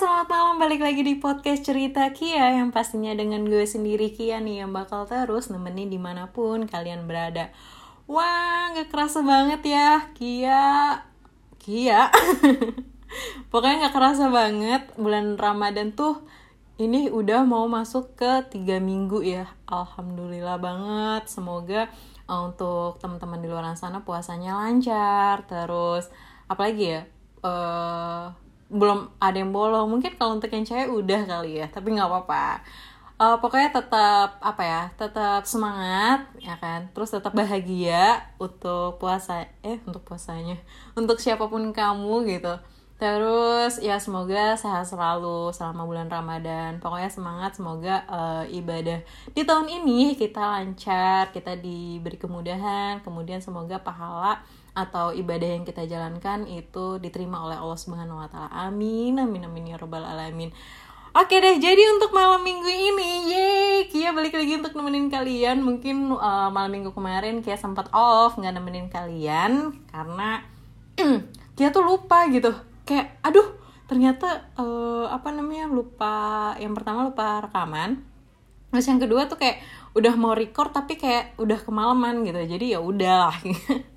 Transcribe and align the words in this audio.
selamat 0.00 0.32
malam 0.32 0.56
balik 0.56 0.80
lagi 0.80 1.04
di 1.04 1.20
podcast 1.20 1.60
cerita 1.60 2.08
Kia 2.16 2.56
Yang 2.56 2.72
pastinya 2.72 3.12
dengan 3.12 3.44
gue 3.44 3.68
sendiri 3.68 4.16
Kia 4.16 4.40
nih 4.40 4.64
yang 4.64 4.72
bakal 4.72 5.04
terus 5.04 5.52
nemenin 5.52 5.92
di 5.92 6.00
mana 6.00 6.32
pun 6.32 6.64
kalian 6.64 7.04
berada. 7.04 7.52
Wah 8.08 8.72
gak 8.72 8.88
kerasa 8.88 9.20
banget 9.20 9.60
ya 9.60 10.08
Kia. 10.16 11.04
Kia. 11.60 12.08
Pokoknya 13.52 13.92
gak 13.92 13.92
kerasa 14.00 14.32
banget 14.32 14.88
bulan 14.96 15.36
Ramadan 15.36 15.92
tuh 15.92 16.24
ini 16.80 17.12
udah 17.12 17.44
mau 17.44 17.68
masuk 17.68 18.16
ke 18.16 18.48
tiga 18.48 18.80
minggu 18.80 19.20
ya. 19.20 19.52
Alhamdulillah 19.68 20.56
banget 20.56 21.28
Semoga 21.28 21.92
uh, 22.24 22.48
untuk 22.48 22.96
teman-teman 23.04 23.44
di 23.44 23.52
luar 23.52 23.76
sana 23.76 24.00
puasanya 24.00 24.64
lancar 24.64 25.44
Terus. 25.44 26.08
Apalagi 26.48 26.84
ya 26.88 27.04
uh, 27.44 28.32
belum 28.70 29.10
ada 29.18 29.36
yang 29.36 29.50
bolong. 29.50 29.90
Mungkin 29.90 30.14
kalau 30.16 30.38
untuk 30.38 30.48
yang 30.54 30.64
cewek 30.64 30.88
udah 30.88 31.26
kali 31.26 31.60
ya 31.60 31.66
tapi 31.68 31.92
nggak 31.92 32.06
apa-apa. 32.06 32.62
Uh, 33.20 33.36
pokoknya 33.36 33.68
tetap 33.68 34.40
apa 34.40 34.62
ya 34.64 34.82
tetap 34.96 35.44
semangat 35.44 36.24
ya 36.40 36.56
kan? 36.56 36.88
Terus 36.96 37.12
tetap 37.12 37.36
bahagia 37.36 38.24
untuk 38.40 38.96
puasa 38.96 39.44
eh 39.60 39.76
untuk 39.84 40.00
puasanya 40.06 40.56
untuk 40.96 41.20
siapa 41.20 41.44
pun 41.50 41.68
kamu 41.74 42.24
gitu. 42.30 42.54
Terus 43.00 43.80
ya 43.80 43.96
semoga 43.96 44.56
sehat 44.60 44.84
selalu 44.88 45.52
selama 45.56 45.88
bulan 45.88 46.08
ramadan. 46.08 46.80
Pokoknya 46.80 47.08
semangat 47.12 47.56
semoga 47.56 48.04
uh, 48.08 48.44
ibadah 48.48 49.04
di 49.36 49.42
tahun 49.44 49.68
ini 49.68 50.16
kita 50.16 50.40
lancar 50.40 51.32
kita 51.32 51.56
diberi 51.60 52.16
kemudahan 52.16 53.04
kemudian 53.04 53.44
semoga 53.44 53.80
pahala 53.80 54.40
atau 54.88 55.12
ibadah 55.12 55.60
yang 55.60 55.64
kita 55.68 55.84
jalankan 55.84 56.48
itu 56.48 56.96
diterima 56.96 57.44
oleh 57.44 57.60
Allah 57.60 57.76
Subhanahu 57.76 58.20
wa 58.20 58.28
taala. 58.32 58.48
Amin. 58.48 59.20
Amin 59.20 59.44
amin 59.44 59.72
ya 59.72 59.76
rabbal 59.76 60.04
alamin. 60.04 60.48
Oke 61.10 61.42
deh, 61.42 61.58
jadi 61.58 61.90
untuk 61.90 62.14
malam 62.14 62.38
minggu 62.38 62.70
ini, 62.70 63.34
yeay, 63.34 63.90
Kia 63.90 64.14
balik 64.14 64.30
lagi 64.30 64.62
untuk 64.62 64.78
nemenin 64.78 65.10
kalian. 65.10 65.58
Mungkin 65.58 66.06
uh, 66.14 66.54
malam 66.54 66.70
minggu 66.70 66.94
kemarin 66.94 67.42
Kia 67.42 67.58
sempat 67.58 67.90
off, 67.90 68.38
nggak 68.38 68.54
nemenin 68.54 68.86
kalian 68.86 69.74
karena 69.90 70.46
Kia 71.58 71.74
tuh 71.74 71.82
lupa 71.82 72.30
gitu. 72.30 72.54
Kayak, 72.86 73.18
aduh, 73.26 73.58
ternyata 73.90 74.54
uh, 74.54 75.10
apa 75.10 75.34
namanya 75.34 75.66
lupa. 75.66 76.54
Yang 76.62 76.78
pertama 76.78 77.10
lupa 77.10 77.42
rekaman. 77.42 78.06
Terus 78.70 78.86
yang 78.86 79.02
kedua 79.02 79.26
tuh 79.26 79.42
kayak 79.42 79.66
udah 79.98 80.14
mau 80.14 80.30
record 80.30 80.70
tapi 80.70 80.94
kayak 80.94 81.34
udah 81.42 81.58
kemalaman 81.58 82.22
gitu. 82.22 82.38
Jadi 82.38 82.70
ya 82.70 82.78
udahlah. 82.78 83.34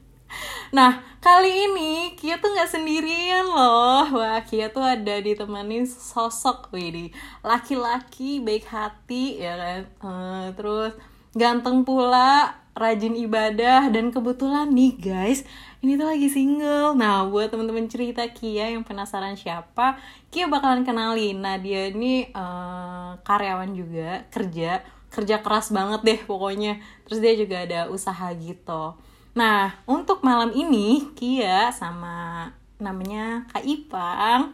Nah, 0.74 1.06
kali 1.22 1.70
ini 1.70 2.18
Kia 2.18 2.42
tuh 2.42 2.50
nggak 2.54 2.72
sendirian 2.72 3.46
loh. 3.46 4.10
Wah, 4.10 4.42
Kia 4.42 4.74
tuh 4.74 4.82
ada 4.82 5.22
ditemani 5.22 5.86
sosok 5.86 6.74
Widi, 6.74 7.14
laki-laki 7.46 8.42
baik 8.42 8.66
hati 8.68 9.38
ya 9.38 9.54
kan. 9.56 9.82
Uh, 10.02 10.46
terus 10.58 10.94
ganteng 11.38 11.86
pula, 11.86 12.58
rajin 12.74 13.14
ibadah 13.14 13.94
dan 13.94 14.10
kebetulan 14.10 14.66
nih 14.74 14.98
guys, 14.98 15.46
ini 15.86 15.94
tuh 15.94 16.10
lagi 16.10 16.26
single. 16.30 16.98
Nah, 16.98 17.30
buat 17.30 17.54
teman-teman 17.54 17.86
cerita 17.86 18.26
Kia 18.34 18.74
yang 18.74 18.82
penasaran 18.82 19.38
siapa, 19.38 20.02
Kia 20.34 20.50
bakalan 20.50 20.82
kenalin. 20.82 21.38
Nah, 21.38 21.62
dia 21.62 21.94
ini 21.94 22.34
uh, 22.34 23.18
karyawan 23.22 23.78
juga, 23.78 24.26
kerja, 24.34 24.82
kerja 25.14 25.46
keras 25.46 25.70
banget 25.70 26.02
deh 26.02 26.20
pokoknya. 26.26 26.82
Terus 27.06 27.22
dia 27.22 27.34
juga 27.38 27.62
ada 27.62 27.80
usaha 27.94 28.34
gitu. 28.34 28.98
Nah, 29.34 29.74
untuk 29.90 30.22
malam 30.22 30.54
ini 30.54 31.10
Kia 31.18 31.74
sama 31.74 32.50
namanya 32.78 33.50
Kak 33.50 33.66
Ipang 33.66 34.54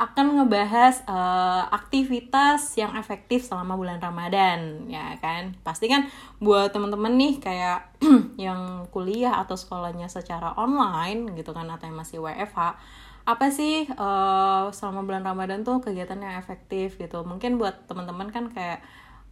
akan 0.00 0.26
ngebahas 0.40 1.04
uh, 1.04 1.68
aktivitas 1.74 2.72
yang 2.78 2.96
efektif 2.96 3.44
selama 3.44 3.76
bulan 3.76 4.00
Ramadan, 4.00 4.88
ya 4.88 5.18
kan? 5.20 5.58
Pasti 5.60 5.92
kan 5.92 6.08
buat 6.40 6.72
temen-temen 6.72 7.20
nih 7.20 7.34
kayak 7.42 8.00
yang 8.48 8.88
kuliah 8.88 9.36
atau 9.42 9.58
sekolahnya 9.58 10.08
secara 10.08 10.56
online 10.56 11.36
gitu 11.36 11.52
kan 11.52 11.68
atau 11.68 11.84
yang 11.84 12.00
masih 12.00 12.16
WFH, 12.22 12.80
apa 13.28 13.46
sih 13.52 13.84
uh, 13.92 14.72
selama 14.72 15.04
bulan 15.04 15.26
Ramadan 15.26 15.66
tuh 15.66 15.84
kegiatan 15.84 16.16
yang 16.16 16.40
efektif 16.40 16.96
gitu? 16.96 17.20
Mungkin 17.26 17.60
buat 17.60 17.84
teman-teman 17.84 18.32
kan 18.32 18.48
kayak 18.48 18.80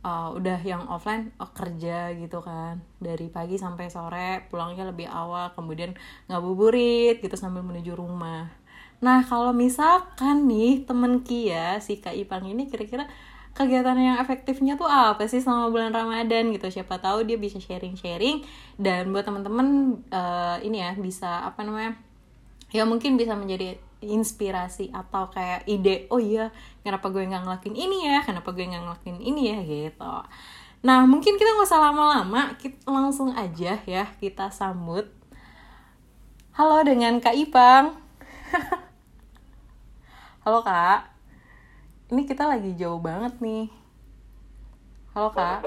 uh, 0.02 0.34
udah 0.34 0.60
yang 0.62 0.86
offline 0.86 1.30
oh, 1.38 1.50
kerja 1.50 2.12
gitu 2.14 2.42
kan. 2.44 2.82
Dari 2.98 3.26
pagi 3.30 3.56
sampai 3.56 3.86
sore 3.90 4.46
pulangnya 4.50 4.88
lebih 4.88 5.08
awal 5.10 5.52
kemudian 5.54 5.94
ngabuburit 6.30 7.22
gitu 7.22 7.34
sambil 7.34 7.62
menuju 7.64 7.94
rumah. 7.94 8.50
Nah 8.98 9.22
kalau 9.26 9.54
misalkan 9.54 10.50
nih 10.50 10.82
temen 10.82 11.22
Kia 11.22 11.78
si 11.78 12.02
Kak 12.02 12.14
Ipang 12.14 12.46
ini 12.50 12.66
kira-kira 12.66 13.06
kegiatan 13.54 13.98
yang 13.98 14.22
efektifnya 14.22 14.78
tuh 14.78 14.86
apa 14.86 15.26
sih 15.26 15.42
selama 15.42 15.70
bulan 15.70 15.90
Ramadan 15.90 16.50
gitu? 16.54 16.70
Siapa 16.70 16.98
tahu 17.02 17.26
dia 17.26 17.38
bisa 17.38 17.58
sharing-sharing 17.58 18.42
dan 18.78 19.10
buat 19.10 19.26
teman-teman 19.26 19.98
uh, 20.10 20.58
ini 20.62 20.82
ya 20.82 20.94
bisa 20.98 21.46
apa 21.46 21.62
namanya 21.66 21.98
ya 22.68 22.84
mungkin 22.84 23.16
bisa 23.16 23.32
menjadi 23.32 23.80
inspirasi 23.98 24.94
atau 24.94 25.26
kayak 25.32 25.66
ide 25.66 26.06
oh 26.14 26.22
iya 26.22 26.54
kenapa 26.88 27.12
gue 27.12 27.20
nggak 27.20 27.44
ngelakuin 27.44 27.76
ini 27.76 28.08
ya? 28.08 28.24
Kenapa 28.24 28.48
gue 28.56 28.64
nggak 28.64 28.80
ngelakuin 28.80 29.20
ini 29.20 29.42
ya? 29.52 29.58
Gitu. 29.60 30.14
Nah 30.88 31.04
mungkin 31.04 31.36
kita 31.36 31.52
nggak 31.52 31.68
usah 31.68 31.84
lama-lama. 31.92 32.56
Kita 32.56 32.88
langsung 32.88 33.36
aja 33.36 33.76
ya 33.84 34.04
kita 34.16 34.48
sambut. 34.48 35.04
Halo 36.56 36.80
dengan 36.80 37.20
kak 37.20 37.36
Ipang. 37.36 37.92
Halo 40.48 40.64
kak. 40.64 41.12
Ini 42.08 42.24
kita 42.24 42.48
lagi 42.48 42.72
jauh 42.72 43.04
banget 43.04 43.36
nih. 43.44 43.68
Halo 45.12 45.28
kak. 45.36 45.60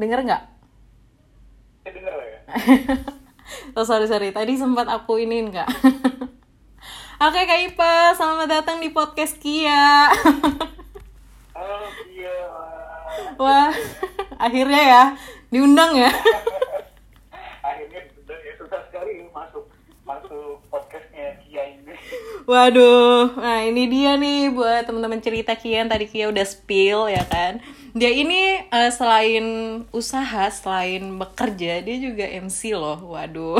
denger 0.00 0.24
nggak? 0.24 0.42
Denger 1.84 2.12
ya. 2.16 2.40
Oh 3.76 3.84
sorry 3.84 4.04
sorry. 4.04 4.28
Tadi 4.32 4.60
sempat 4.60 4.88
aku 4.88 5.24
iniin 5.24 5.48
kak 5.48 5.68
Oke 7.18 7.50
Kak 7.50 7.60
Ipa, 7.66 8.14
selamat 8.14 8.46
datang 8.46 8.78
di 8.78 8.94
podcast 8.94 9.42
Kia. 9.42 10.06
Halo 11.50 11.90
Kia. 12.06 12.38
Wah, 13.34 13.74
akhirnya 14.38 14.82
ya 14.86 15.04
diundang 15.50 15.98
ya. 15.98 16.14
akhirnya 17.66 18.06
ya 18.22 18.52
susah 18.54 18.86
sekali 18.86 19.26
masuk 19.34 19.66
masuk 20.06 20.62
podcastnya 20.70 21.34
Kia 21.42 21.74
ini. 21.74 21.90
Waduh, 22.46 23.34
nah 23.34 23.66
ini 23.66 23.90
dia 23.90 24.14
nih 24.14 24.54
buat 24.54 24.86
teman-teman 24.86 25.18
cerita 25.18 25.58
Kia 25.58 25.82
yang 25.82 25.90
tadi 25.90 26.06
Kia 26.06 26.30
udah 26.30 26.46
spill 26.46 27.10
ya 27.10 27.26
kan. 27.26 27.58
Dia 27.98 28.14
ini 28.14 28.62
uh, 28.70 28.94
selain 28.94 29.46
usaha, 29.90 30.46
selain 30.54 31.18
bekerja, 31.18 31.82
dia 31.82 31.96
juga 31.98 32.30
MC 32.30 32.78
loh. 32.78 33.10
Waduh. 33.10 33.58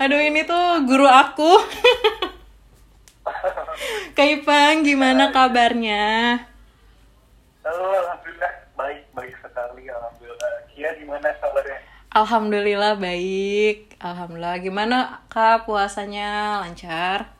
Aduh 0.00 0.20
ini 0.20 0.48
tuh 0.48 0.88
guru 0.88 1.04
aku. 1.04 1.52
Kaipang, 4.16 4.82
gimana 4.82 5.32
kabarnya? 5.32 6.36
Halo, 7.60 7.92
alhamdulillah 7.92 8.52
baik 8.74 9.04
baik 9.12 9.34
sekali 9.44 9.84
alhamdulillah. 9.88 10.52
Kia 10.72 10.90
gimana 10.96 11.28
kabarnya? 11.38 11.78
Alhamdulillah 12.10 12.94
baik. 12.98 13.94
Alhamdulillah. 14.00 14.56
Gimana 14.58 14.96
kak 15.28 15.68
puasanya 15.68 16.60
lancar? 16.64 17.36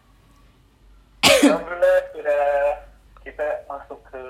Alhamdulillah 1.25 1.97
sudah 2.13 2.45
kita 3.25 3.65
masuk 3.65 4.01
ke 4.13 4.23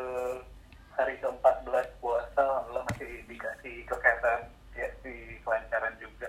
hari 0.94 1.18
ke-14 1.18 1.86
puasa, 1.98 2.38
alhamdulillah 2.38 2.86
masih 2.92 3.24
dikasih 3.26 3.82
kesehatan 3.88 4.46
ya 4.78 4.86
di 5.02 5.42
kelancaran 5.42 5.94
juga. 5.98 6.28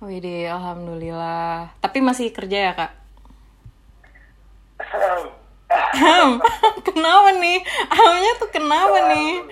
Wih 0.00 0.16
deh, 0.16 0.48
alhamdulillah. 0.48 1.76
Tapi 1.84 2.00
masih 2.00 2.32
kerja 2.32 2.58
ya 2.68 2.72
kak? 2.72 2.92
kenapa 6.88 7.28
nih? 7.36 7.60
Ahamnya 7.92 8.32
tuh 8.40 8.48
kenapa 8.48 9.12
nih? 9.12 9.44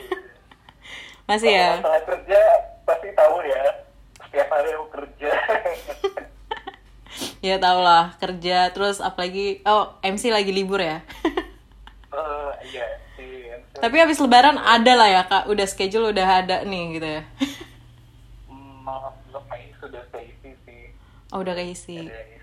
Masih 1.28 1.52
ya? 1.52 1.84
Masalah 1.84 2.00
kerja 2.08 2.40
pasti 2.88 3.08
tahu 3.12 3.44
ya. 3.44 3.64
Setiap 4.24 4.48
hari 4.48 4.68
aku 4.72 4.86
kerja. 4.88 5.30
ya 7.48 7.60
tau 7.60 7.84
lah 7.84 8.16
kerja 8.16 8.72
terus 8.72 9.04
apalagi 9.04 9.60
oh 9.68 10.00
MC 10.00 10.32
lagi 10.32 10.48
libur 10.48 10.80
ya. 10.80 11.04
uh, 12.08 12.56
iya 12.72 12.88
sih. 13.20 13.52
Tapi 13.76 13.96
habis 14.00 14.16
lebaran 14.16 14.56
ada 14.56 14.92
lah 14.96 15.08
ya 15.12 15.22
kak, 15.28 15.44
udah 15.52 15.66
schedule 15.68 16.08
udah 16.08 16.40
ada 16.40 16.64
nih 16.64 16.96
gitu 16.96 17.08
ya. 17.20 17.22
Maaf, 18.88 19.12
belum 19.28 19.44
sudah 19.78 20.02
keisi 20.10 20.50
sih. 20.66 20.82
Oh 21.32 21.44
udah 21.44 21.54
keisi. 21.56 22.08
Ada 22.08 22.12
isi. 22.24 22.38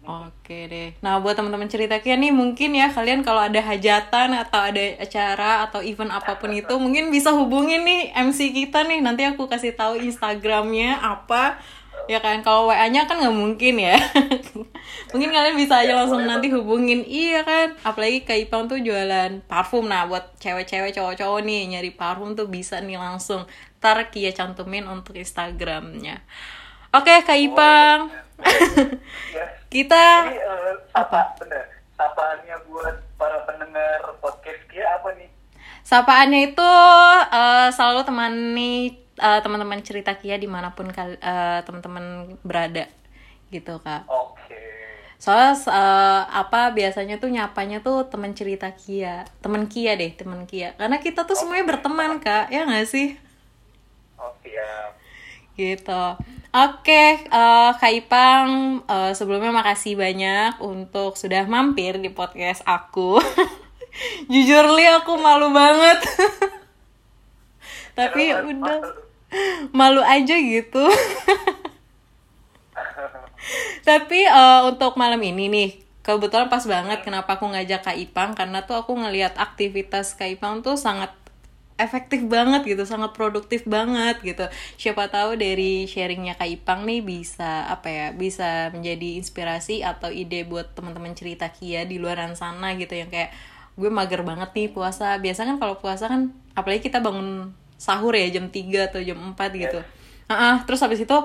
Oke 0.00 0.64
deh. 0.72 0.96
Nah 1.04 1.20
buat 1.20 1.36
teman-teman 1.36 1.68
cerita 1.68 2.00
Kia 2.00 2.16
nih 2.16 2.32
mungkin 2.32 2.72
ya 2.72 2.88
kalian 2.88 3.20
kalau 3.20 3.44
ada 3.44 3.60
hajatan 3.60 4.32
atau 4.32 4.60
ada 4.72 4.80
acara 4.96 5.68
atau 5.68 5.84
event 5.84 6.08
apa 6.08 6.40
pun 6.40 6.48
itu 6.56 6.72
mungkin 6.80 7.12
bisa 7.12 7.36
hubungin 7.36 7.84
nih 7.84 8.10
MC 8.16 8.50
kita 8.56 8.88
nih. 8.88 9.04
Nanti 9.04 9.28
aku 9.28 9.44
kasih 9.46 9.76
tahu 9.76 10.00
Instagramnya 10.00 10.98
apa. 11.04 11.60
ya 12.08 12.18
kan 12.18 12.42
kalau 12.42 12.66
WA-nya 12.72 13.06
kan 13.06 13.22
nggak 13.22 13.36
mungkin 13.38 13.74
ya 13.78 13.94
mungkin 15.14 15.30
kalian 15.30 15.54
bisa 15.54 15.78
aja 15.84 15.94
langsung 15.94 16.26
nanti 16.26 16.50
hubungin 16.50 17.06
iya 17.06 17.44
kan 17.46 17.76
apalagi 17.86 18.26
kayak 18.26 18.50
Ipang 18.50 18.66
tuh 18.66 18.82
jualan 18.82 19.44
parfum 19.46 19.86
nah 19.86 20.08
buat 20.10 20.34
cewek-cewek 20.42 20.90
cowok-cowok 20.96 21.40
nih 21.46 21.70
nyari 21.70 21.94
parfum 21.94 22.34
tuh 22.34 22.50
bisa 22.50 22.82
nih 22.82 22.98
langsung 22.98 23.46
ntar 23.78 24.10
Kia 24.10 24.34
cantumin 24.34 24.90
untuk 24.90 25.14
Instagramnya 25.14 26.24
oke 26.94 27.14
Kak 27.26 27.38
Ipang. 27.38 28.00
Kita 29.72 30.04
eh, 30.26 30.74
apa? 30.96 31.34
Bener. 31.38 31.64
Sapaannya 31.94 32.56
buat 32.66 32.96
para 33.20 33.44
pendengar 33.46 34.02
podcast 34.18 34.62
Kia 34.72 34.86
apa 34.98 35.14
nih? 35.14 35.30
sapaannya 35.80 36.54
itu 36.54 36.70
eh, 37.34 37.68
selalu 37.74 38.00
temani 38.06 38.94
eh, 39.18 39.40
teman-teman 39.42 39.82
cerita 39.82 40.14
Kia 40.14 40.38
di 40.38 40.46
mana 40.46 40.70
pun 40.74 40.86
eh, 40.94 41.60
teman-teman 41.66 42.38
berada. 42.46 42.86
Gitu 43.50 43.74
kak. 43.82 44.06
Oke. 44.06 44.38
soalnya 45.20 45.52
eh, 45.52 46.22
apa 46.32 46.72
biasanya 46.72 47.20
tuh 47.20 47.28
nyapanya 47.28 47.82
tuh 47.82 48.06
teman 48.06 48.32
cerita 48.38 48.70
Kia. 48.72 49.26
Teman 49.42 49.66
Kia 49.66 49.98
deh 49.98 50.14
teman 50.14 50.46
Kia. 50.46 50.78
Karena 50.78 50.96
kita 51.02 51.26
tuh 51.26 51.34
semuanya 51.36 51.66
berteman 51.66 52.22
kak. 52.22 52.48
Ya 52.54 52.64
nggak 52.64 52.86
sih? 52.88 53.18
Oh, 54.16 54.32
siap. 54.40 54.99
Gitu. 55.54 56.04
Oke 56.50 57.22
eh, 57.22 57.70
kak 57.78 57.92
Ipang 57.94 58.82
eh, 58.86 59.12
sebelumnya 59.14 59.54
makasih 59.54 59.94
banyak 59.94 60.58
untuk 60.58 61.14
sudah 61.14 61.46
mampir 61.46 62.02
di 62.02 62.10
podcast 62.10 62.66
aku. 62.66 63.22
Jujur 64.32 64.66
li 64.74 64.86
aku 64.86 65.14
malu 65.18 65.54
banget. 65.54 65.98
Tapi 67.98 68.34
Kenapa? 68.34 68.50
udah. 68.50 68.78
Malu 69.70 70.02
aja 70.02 70.34
gitu. 70.34 70.84
Tapi 73.88 74.20
eh, 74.26 74.60
untuk 74.66 74.98
malam 74.98 75.22
ini 75.22 75.46
nih 75.46 75.70
kebetulan 76.00 76.48
pas 76.48 76.64
banget 76.64 77.04
kenapa 77.04 77.36
aku 77.36 77.52
ngajak 77.52 77.86
Kak 77.86 77.98
Ipang 78.00 78.32
karena 78.34 78.64
tuh 78.64 78.80
aku 78.80 78.96
ngelihat 78.96 79.36
aktivitas 79.36 80.16
Kak 80.16 80.32
Ipang 80.32 80.64
tuh 80.64 80.74
sangat 80.74 81.12
efektif 81.80 82.24
banget 82.28 82.62
gitu, 82.68 82.84
sangat 82.84 83.16
produktif 83.16 83.64
banget 83.64 84.20
gitu. 84.20 84.46
Siapa 84.76 85.08
tahu 85.08 85.40
dari 85.40 85.88
sharingnya 85.88 86.36
Kak 86.36 86.48
Ipang 86.48 86.84
nih 86.84 87.00
bisa 87.00 87.66
apa 87.66 87.88
ya, 87.88 88.06
bisa 88.12 88.68
menjadi 88.70 89.18
inspirasi 89.18 89.82
atau 89.82 90.12
ide 90.12 90.44
buat 90.44 90.76
teman-teman 90.76 91.16
cerita 91.16 91.48
Kia 91.48 91.88
di 91.88 91.96
luaran 91.96 92.36
sana 92.36 92.76
gitu 92.76 92.92
yang 92.92 93.08
kayak 93.08 93.32
gue 93.80 93.90
mager 93.90 94.20
banget 94.20 94.52
nih 94.52 94.68
puasa. 94.70 95.16
Biasa 95.16 95.48
kan 95.48 95.56
kalau 95.56 95.80
puasa 95.80 96.06
kan 96.06 96.30
apalagi 96.52 96.84
kita 96.84 97.00
bangun 97.00 97.56
sahur 97.80 98.12
ya 98.12 98.28
jam 98.28 98.52
3 98.52 98.92
atau 98.92 99.00
jam 99.00 99.16
4 99.16 99.56
gitu. 99.56 99.80
Ah, 100.28 100.62
terus 100.68 100.84
habis 100.84 101.00
itu 101.00 101.16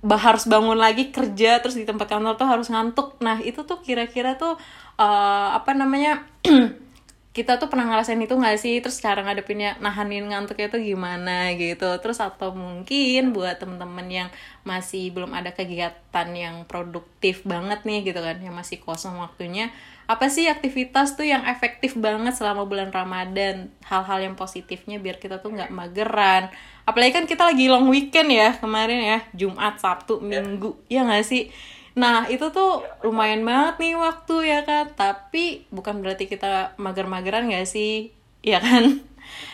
bah 0.00 0.16
harus 0.16 0.48
bangun 0.48 0.80
lagi 0.80 1.12
kerja 1.12 1.60
terus 1.60 1.76
di 1.76 1.84
tempat 1.84 2.08
kantor 2.08 2.34
tuh 2.34 2.48
harus 2.50 2.66
ngantuk. 2.72 3.20
Nah, 3.22 3.38
itu 3.44 3.62
tuh 3.62 3.78
kira-kira 3.84 4.34
tuh 4.34 4.58
eh, 4.98 5.48
apa 5.54 5.70
namanya? 5.72 6.26
kita 7.30 7.62
tuh 7.62 7.70
pernah 7.70 7.86
ngerasain 7.86 8.18
itu 8.18 8.34
nggak 8.34 8.58
sih? 8.58 8.82
Terus 8.82 8.98
cara 8.98 9.22
ngadepinnya 9.22 9.78
nahanin 9.78 10.26
ngantuknya 10.26 10.66
tuh 10.66 10.82
gimana 10.82 11.54
gitu. 11.54 11.86
Terus 12.02 12.18
atau 12.18 12.50
mungkin 12.50 13.30
buat 13.30 13.62
temen-temen 13.62 14.06
yang 14.10 14.28
masih 14.66 15.14
belum 15.14 15.30
ada 15.30 15.54
kegiatan 15.54 16.28
yang 16.34 16.66
produktif 16.66 17.46
banget 17.46 17.86
nih 17.86 18.10
gitu 18.10 18.18
kan 18.18 18.36
yang 18.42 18.52
masih 18.52 18.82
kosong 18.82 19.16
waktunya 19.22 19.70
apa 20.10 20.26
sih 20.26 20.50
aktivitas 20.50 21.14
tuh 21.14 21.22
yang 21.22 21.46
efektif 21.46 21.94
banget 21.94 22.34
selama 22.34 22.66
bulan 22.66 22.90
Ramadan? 22.90 23.70
Hal-hal 23.86 24.26
yang 24.26 24.34
positifnya 24.34 24.98
biar 24.98 25.22
kita 25.22 25.38
tuh 25.38 25.54
nggak 25.54 25.70
mageran. 25.70 26.50
Apalagi 26.82 27.14
kan 27.14 27.30
kita 27.30 27.46
lagi 27.46 27.70
long 27.70 27.86
weekend 27.86 28.26
ya 28.34 28.58
kemarin 28.58 28.98
ya 28.98 29.18
Jumat 29.30 29.78
Sabtu 29.78 30.18
Minggu. 30.18 30.82
Ya 30.90 31.06
nggak 31.06 31.22
sih 31.22 31.54
Nah 32.00 32.24
itu 32.32 32.48
tuh 32.48 32.80
lumayan 33.04 33.44
banget 33.44 33.76
nih 33.76 33.94
waktu 34.00 34.36
ya 34.48 34.60
kan? 34.64 34.88
Tapi 34.96 35.68
bukan 35.68 36.00
berarti 36.00 36.24
kita 36.24 36.72
mager-mageran 36.80 37.52
gak 37.52 37.68
sih? 37.68 38.16
Ya 38.40 38.58
kan? 38.64 38.84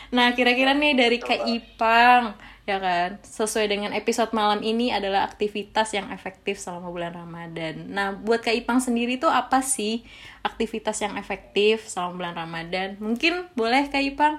Nah 0.07 0.33
kira-kira 0.39 0.71
nih 0.71 0.95
dari 0.95 1.19
Kak 1.19 1.51
Ipang 1.51 2.39
Ya 2.67 2.79
kan? 2.79 3.19
Sesuai 3.23 3.67
dengan 3.67 3.91
episode 3.91 4.31
malam 4.35 4.63
ini 4.63 4.95
adalah 4.95 5.27
aktivitas 5.27 5.95
yang 5.95 6.11
efektif 6.15 6.63
selama 6.63 6.95
bulan 6.95 7.13
Ramadan. 7.15 7.91
Nah 7.91 8.15
buat 8.15 8.43
Kak 8.43 8.55
Ipang 8.55 8.79
sendiri 8.79 9.19
tuh 9.19 9.31
apa 9.31 9.67
sih 9.67 10.07
Aktivitas 10.47 11.03
yang 11.03 11.19
efektif 11.19 11.91
selama 11.91 12.23
bulan 12.23 12.35
Ramadan? 12.39 12.89
Mungkin 13.03 13.51
boleh 13.59 13.91
Kak 13.91 14.03
Ipang? 14.03 14.39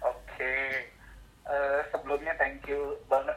Oke. 0.00 0.56
Eh, 1.44 1.80
sebelumnya 1.92 2.32
thank 2.40 2.64
you 2.64 2.96
banget 3.04 3.33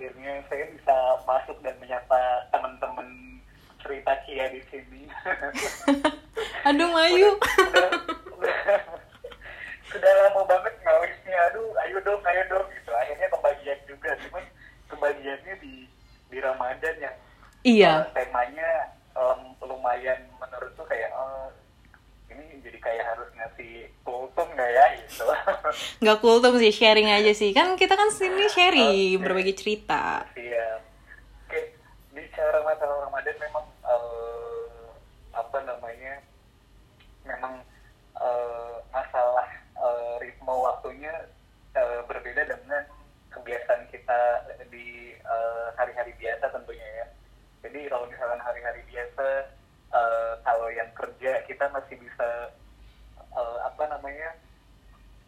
akhirnya 0.00 0.40
saya 0.48 0.64
bisa 0.72 0.96
masuk 1.28 1.60
dan 1.60 1.76
menyapa 1.76 2.16
teman-teman 2.48 3.36
cerita 3.84 4.16
Kia 4.24 4.48
di 4.48 4.64
sini. 4.72 5.04
Aduh 6.72 6.88
Mayu 6.88 7.36
Udah, 7.36 7.88
udah- 8.32 8.96
sudah 9.92 10.12
lama 10.24 10.40
banget 10.48 10.72
ngawisnya. 10.80 11.36
Aduh, 11.52 11.76
ayo 11.84 12.00
dong, 12.00 12.24
ayo 12.24 12.42
dong 12.48 12.64
gitu. 12.72 12.88
Akhirnya 12.96 13.28
kebagian 13.28 13.80
juga. 13.84 14.10
Cuman 14.24 14.44
kebagiannya 14.88 15.54
di 15.60 15.84
di 16.32 16.38
Ramadan 16.40 16.96
yang 16.96 17.16
Iya 17.60 17.92
eh, 18.00 18.16
temanya 18.16 18.70
em, 19.12 19.40
lumayan 19.60 20.16
menurutku 20.40 20.80
kayak 20.88 21.12
eh, 21.12 21.48
ini 22.32 22.64
jadi 22.64 22.78
kayak 22.80 23.04
harus 23.04 23.28
ngasih 23.60 23.92
kultum 24.00 24.48
nggak 24.56 24.70
ya 24.72 24.86
gitu. 24.96 25.24
Nggak 26.02 26.16
tuh 26.24 26.56
sih 26.56 26.72
sharing 26.72 27.08
aja 27.12 27.32
sih 27.36 27.52
Kan 27.52 27.76
kita 27.76 27.92
kan 27.92 28.08
sini 28.08 28.48
sharing 28.48 29.20
Oke. 29.20 29.20
Berbagi 29.20 29.54
cerita 29.54 30.24
Iya. 30.32 30.80
Oke, 31.44 31.76
bicara 32.16 32.64
masalah 32.64 33.10
Ramadan 33.10 33.36
memang 33.36 33.66
eh, 33.84 34.88
apa 35.36 35.58
namanya? 35.66 36.14
Memang 37.28 37.54
eh, 38.16 38.74
masalah 38.88 39.48
eh, 39.76 40.14
ritme 40.24 40.54
waktunya 40.54 41.12
eh, 41.76 42.00
berbeda 42.08 42.48
dengan 42.48 42.82
kebiasaan 43.30 43.86
kita 43.94 44.20
di 44.74 45.14
hari-hari 45.78 46.10
biasa 46.18 46.50
tentunya 46.50 46.88
ya. 46.98 47.06
Jadi 47.62 47.86
kalau 47.86 48.06
misalkan 48.10 48.42
hari-hari 48.42 48.82
biasa 48.90 49.26
eh, 49.90 50.32
kalau 50.46 50.68
yang 50.70 50.90
kerja 50.94 51.44
kita 51.46 51.66
masih 51.74 51.98
bisa 51.98 52.50
eh, 53.40 53.58
apa 53.64 53.82
namanya? 53.88 54.30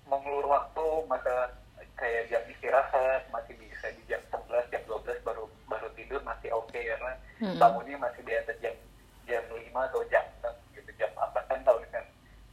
mengulur 0.02 0.44
waktu 0.44 0.82
masa 1.06 1.54
kayak 1.94 2.26
jam 2.26 2.42
istirahat 2.44 3.22
masih 3.30 3.54
bisa 3.56 3.86
di 3.94 4.02
jam 4.04 4.18
11 4.28 4.50
jam 4.68 4.82
12 4.84 4.98
baru 5.22 5.46
baru 5.64 5.88
tidur 5.94 6.18
masih 6.22 6.50
oke 6.50 6.74
karena 6.74 7.14
Mm-mm. 7.38 7.56
bangunnya 7.56 7.96
masih 7.96 8.20
di 8.20 8.34
atas 8.34 8.58
jam 8.58 8.74
jam 9.24 9.40
5 9.46 9.62
atau 9.72 10.02
jam 10.10 10.26
6 10.42 10.74
gitu 10.74 10.90
jam 10.98 11.10
bahkan 11.14 11.62
kalau 11.62 11.78
misalkan 11.78 12.06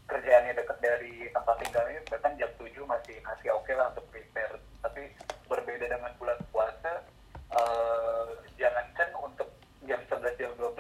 kerjaannya 0.06 0.54
dekat 0.54 0.78
dari 0.80 1.14
tempat 1.28 1.56
tinggalnya 1.58 2.00
bahkan 2.06 2.34
jam 2.38 2.52
7 2.54 2.70
masih 2.86 3.18
masih 3.20 3.50
oke 3.52 3.72
lah 3.74 3.90
untuk 3.90 4.06
prepare 4.08 4.56
tapi 4.80 5.02
berbeda 5.46 5.86
dengan 5.90 6.14
bulan 6.16 6.38
puasa 6.54 7.02
eh, 7.50 8.28
jangankan 8.56 9.10
untuk 9.20 9.50
jam 9.84 10.00
11 10.06 10.38
jam 10.38 10.52
12 10.54 10.78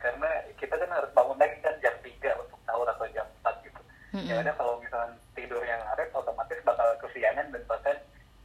karena 0.00 0.30
kita 0.56 0.74
kan 0.74 0.90
harus 0.90 1.12
bangun 1.12 1.36
lagi 1.36 1.60
kan 1.60 1.76
jam 1.78 1.92
3 2.00 2.08
untuk 2.40 2.58
sahur 2.64 2.88
atau 2.88 3.04
jam 3.12 3.28
4 3.44 3.52
gitu 3.62 3.80
Mm-mm. 4.10 4.26
ya 4.26 4.40
udah 4.40 4.54
kalau 4.56 4.74
misalnya 4.80 5.14
tidur 5.32 5.62
yang 5.62 5.78
ngaret 5.80 6.10
otomatis 6.10 6.58
bakal 6.60 6.88
kesiangan 6.98 7.46
dan 7.48 7.62
bahkan 7.64 7.96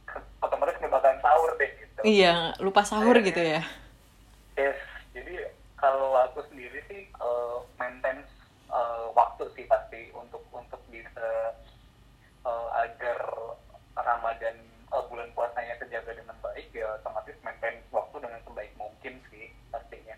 ke- 0.06 0.22
otomatis 0.38 0.78
nggak 0.78 0.88
bakalan 0.88 1.18
sahur 1.18 1.50
deh 1.58 1.70
gitu 1.74 1.94
Iya, 2.06 2.54
lupa 2.64 2.82
sahur 2.90 3.16
gitu 3.26 3.40
ya. 3.52 3.60
yes 4.56 4.78
jadi 5.14 5.34
kalau 5.76 6.12
aku 6.16 6.40
sendiri 6.50 6.80
sih 6.90 7.02
eh, 7.08 7.56
maintenance 7.80 8.30
eh, 8.70 9.06
waktu 9.14 9.44
sih 9.56 9.64
pasti 9.70 10.10
untuk 10.16 10.42
untuk 10.52 10.80
bisa 10.92 11.28
eh, 12.50 12.68
agar 12.84 13.18
Ramadan 13.96 14.56
eh, 14.94 15.04
bulan 15.10 15.28
puasanya 15.36 15.76
terjaga 15.80 16.12
dengan 16.16 16.36
baik 16.44 16.72
ya 16.72 16.88
otomatis 17.00 17.36
maintenance 17.44 17.86
waktu 17.92 18.16
dengan 18.24 18.40
sebaik 18.46 18.72
mungkin 18.80 19.14
sih 19.30 19.52
pastinya 19.72 20.16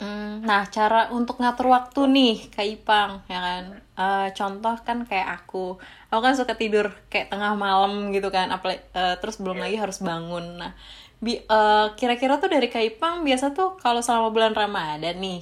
Hmm, 0.00 0.42
nah, 0.48 0.62
cara 0.76 1.00
untuk 1.18 1.36
ngatur 1.40 1.66
waktu 1.76 2.00
nih, 2.16 2.34
Kak 2.54 2.66
Ipang, 2.74 3.10
ya 3.32 3.38
kan? 3.46 3.64
Eh, 3.92 4.28
contoh 4.38 4.72
kan 4.88 5.04
kayak 5.04 5.28
aku, 5.44 5.76
aku 6.08 6.20
kan 6.24 6.34
suka 6.40 6.56
tidur 6.56 6.86
kayak 7.12 7.28
tengah 7.28 7.52
malam 7.52 8.08
gitu 8.16 8.32
kan, 8.32 8.48
apalagi 8.48 8.80
eh, 8.96 9.14
terus 9.20 9.36
belum 9.36 9.60
lagi 9.60 9.76
harus 9.76 10.00
bangun. 10.00 10.44
Nah, 10.60 10.72
bi- 11.20 11.44
eh, 11.44 11.86
kira-kira 11.98 12.40
tuh 12.40 12.48
dari 12.48 12.72
Kak 12.72 12.80
Ipang 12.96 13.20
biasa 13.28 13.52
tuh 13.52 13.76
kalau 13.84 14.00
selama 14.00 14.32
bulan 14.32 14.52
Ramadan 14.56 15.16
nih, 15.20 15.40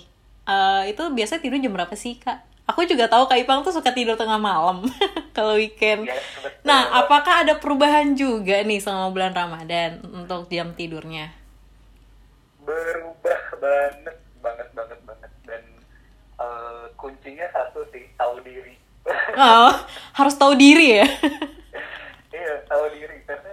eh, 0.50 0.82
itu 0.90 1.02
biasa 1.14 1.38
tidur 1.42 1.62
jam 1.62 1.70
berapa 1.76 1.94
sih, 1.94 2.18
Kak? 2.18 2.38
Aku 2.70 2.82
juga 2.90 3.06
tahu 3.06 3.30
Kak 3.30 3.38
Ipang 3.38 3.62
tuh 3.66 3.70
suka 3.74 3.90
tidur 3.94 4.18
tengah 4.18 4.38
malam 4.42 4.82
kalau 5.36 5.54
weekend. 5.54 6.10
Betul. 6.42 6.50
Nah, 6.66 6.90
apakah 7.00 7.46
ada 7.46 7.54
perubahan 7.62 8.18
juga 8.18 8.62
nih 8.66 8.82
selama 8.82 9.14
bulan 9.14 9.32
Ramadan 9.34 10.02
untuk 10.10 10.50
jam 10.50 10.74
tidurnya? 10.74 11.30
berubah 12.66 13.42
banget 13.60 13.99
kuncinya 17.20 17.44
satu 17.52 17.84
sih 17.92 18.08
tahu 18.16 18.40
diri. 18.40 18.80
Oh, 19.36 19.76
harus 20.16 20.32
tahu 20.40 20.56
diri 20.56 21.04
ya? 21.04 21.06
Iya 22.32 22.64
tahu 22.64 22.88
diri. 22.96 23.20
Karena 23.28 23.52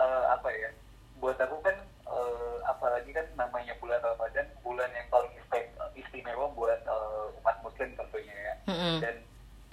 uh, 0.00 0.32
apa 0.32 0.48
ya 0.48 0.72
buat 1.20 1.36
aku 1.36 1.60
kan 1.60 1.76
uh, 2.08 2.56
apalagi 2.64 3.12
kan 3.12 3.28
namanya 3.36 3.76
bulan 3.84 4.00
Ramadan 4.00 4.48
bulan 4.64 4.88
yang 4.96 5.04
paling 5.12 5.28
istimewa 5.92 6.48
buat 6.56 6.80
uh, 6.88 7.28
umat 7.44 7.60
muslim 7.60 7.92
tentunya 7.92 8.32
ya. 8.32 8.54
Mm 8.64 8.76
-hmm. 8.80 8.96
dan 9.04 9.16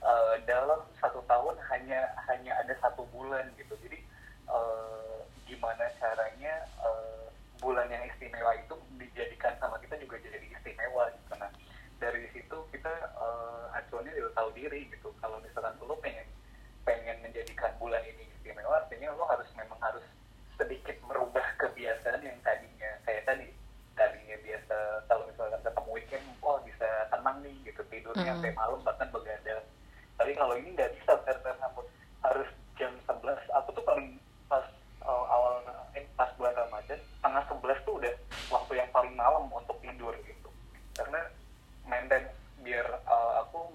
uh, 0.03 0.36
dalam 0.43 0.84
satu 1.00 1.24
tahun 1.24 1.55
hanya 1.72 2.12
hanya 2.27 2.60
ada 2.60 2.75
satu 2.84 3.08
bulan 3.15 3.48
gitu. 3.55 3.79
Jadi 3.79 4.03
uh, 4.51 5.24
gimana 5.48 5.88
caranya 5.96 6.67
uh, 6.84 7.31
bulan 7.63 7.88
yang 7.88 8.03
istimewa 8.03 8.51
itu 8.60 8.75
dijadikan 9.00 9.55
sama 9.63 9.79
kita 9.79 9.96
juga 10.03 10.19
jadi 10.19 10.43
istimewa 10.43 11.08
gitu. 11.15 11.39
Nah 11.39 11.48
dari 12.00 12.27
situ 12.31 12.58
kita 12.72 12.91
tahu 14.39 14.55
diri 14.55 14.88
gitu 14.88 15.12
kalau 15.19 15.36
misalkan 15.43 15.75
lo 15.84 16.00
pengen 16.00 16.24
pengen 16.88 17.19
menjadikan 17.19 17.75
bulan 17.75 18.00
ini 18.08 18.24
istimewa 18.39 18.79
artinya 18.79 19.12
lo 19.12 19.27
harus 19.27 19.51
memang 19.60 19.75
harus 19.84 20.05
sedikit 20.55 20.96
merubah 21.03 21.43
kebiasaan 21.60 22.24
yang 22.24 22.39
tadinya 22.39 22.91
kayak 23.03 23.27
tadi 23.27 23.51
tadinya 24.00 24.39
biasa 24.39 24.75
kalau 25.12 25.27
misalkan 25.27 25.60
ketemu 25.60 25.89
weekend 25.91 26.25
wah 26.39 26.55
bisa 26.63 26.88
tenang 27.12 27.38
nih 27.43 27.55
gitu 27.67 27.84
tidurnya 27.91 28.31
Mm. 28.31 28.39
sampai 28.39 28.55
malam 28.55 28.79
bahkan 28.88 29.12
begadang 29.12 29.63
tapi 30.15 30.31
kalau 30.39 30.55
ini 30.55 30.72
nggak 30.72 30.91
bisa 30.96 31.12
karena 31.27 31.51
harus 32.24 32.50
jam 32.79 32.96
11 33.12 33.43
aku 33.60 33.69
tuh 33.75 33.84
paling 33.84 34.15
pas 34.48 34.63
uh, 35.03 35.25
awal 35.27 35.60
eh, 36.00 36.08
pas 36.15 36.31
bulan 36.39 36.55
Ramadan 36.55 37.00
tengah 37.19 37.43
11 37.43 37.84
tuh 37.84 38.00
udah 38.00 38.15
waktu 38.48 38.72
yang 38.79 38.89
paling 38.96 39.15
malam 39.19 39.51
untuk 39.51 39.75
tidur 39.84 40.15
gitu 40.24 40.50
karena 40.96 41.27
maintain 41.84 42.24
biar 42.63 42.88
uh, 43.08 43.43
aku 43.43 43.72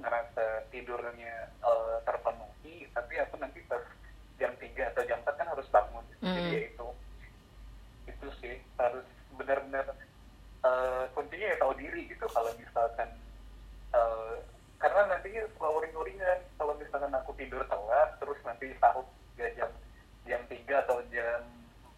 ngerasa 0.75 1.07
tidurnya 1.07 1.35
uh, 1.63 2.03
terpenuhi 2.03 2.91
tapi 2.91 3.15
aku 3.23 3.39
nanti 3.39 3.63
pas 3.71 3.83
jam 4.35 4.51
3 4.59 4.91
atau 4.91 5.03
jam 5.07 5.23
4 5.23 5.39
kan 5.39 5.47
harus 5.47 5.67
bangun 5.71 6.03
jadi 6.19 6.25
Mm. 6.25 6.51
ya 6.51 6.61
itu 6.73 6.89
itu 8.09 8.27
sih 8.41 8.57
harus 8.81 9.05
benar-benar 9.39 9.87
uh, 10.65 11.05
kuncinya 11.15 11.53
ya 11.53 11.57
tahu 11.61 11.73
diri 11.79 12.09
gitu 12.09 12.27
kalau 12.33 12.49
misalkan 12.57 13.09
uh, 13.93 14.41
karena 14.81 15.15
nantinya 15.15 15.45
suka 15.55 15.69
uring-uringan 15.69 16.39
kalau 16.59 16.73
misalkan 16.81 17.13
aku 17.15 17.37
tidur 17.37 17.63
telat 17.69 18.11
terus 18.19 18.41
nanti 18.43 18.73
sahur 18.81 19.05
ya 19.39 19.53
jam 19.55 19.71
jam 20.27 20.41
3 20.49 20.83
atau 20.89 20.99
jam 21.13 21.41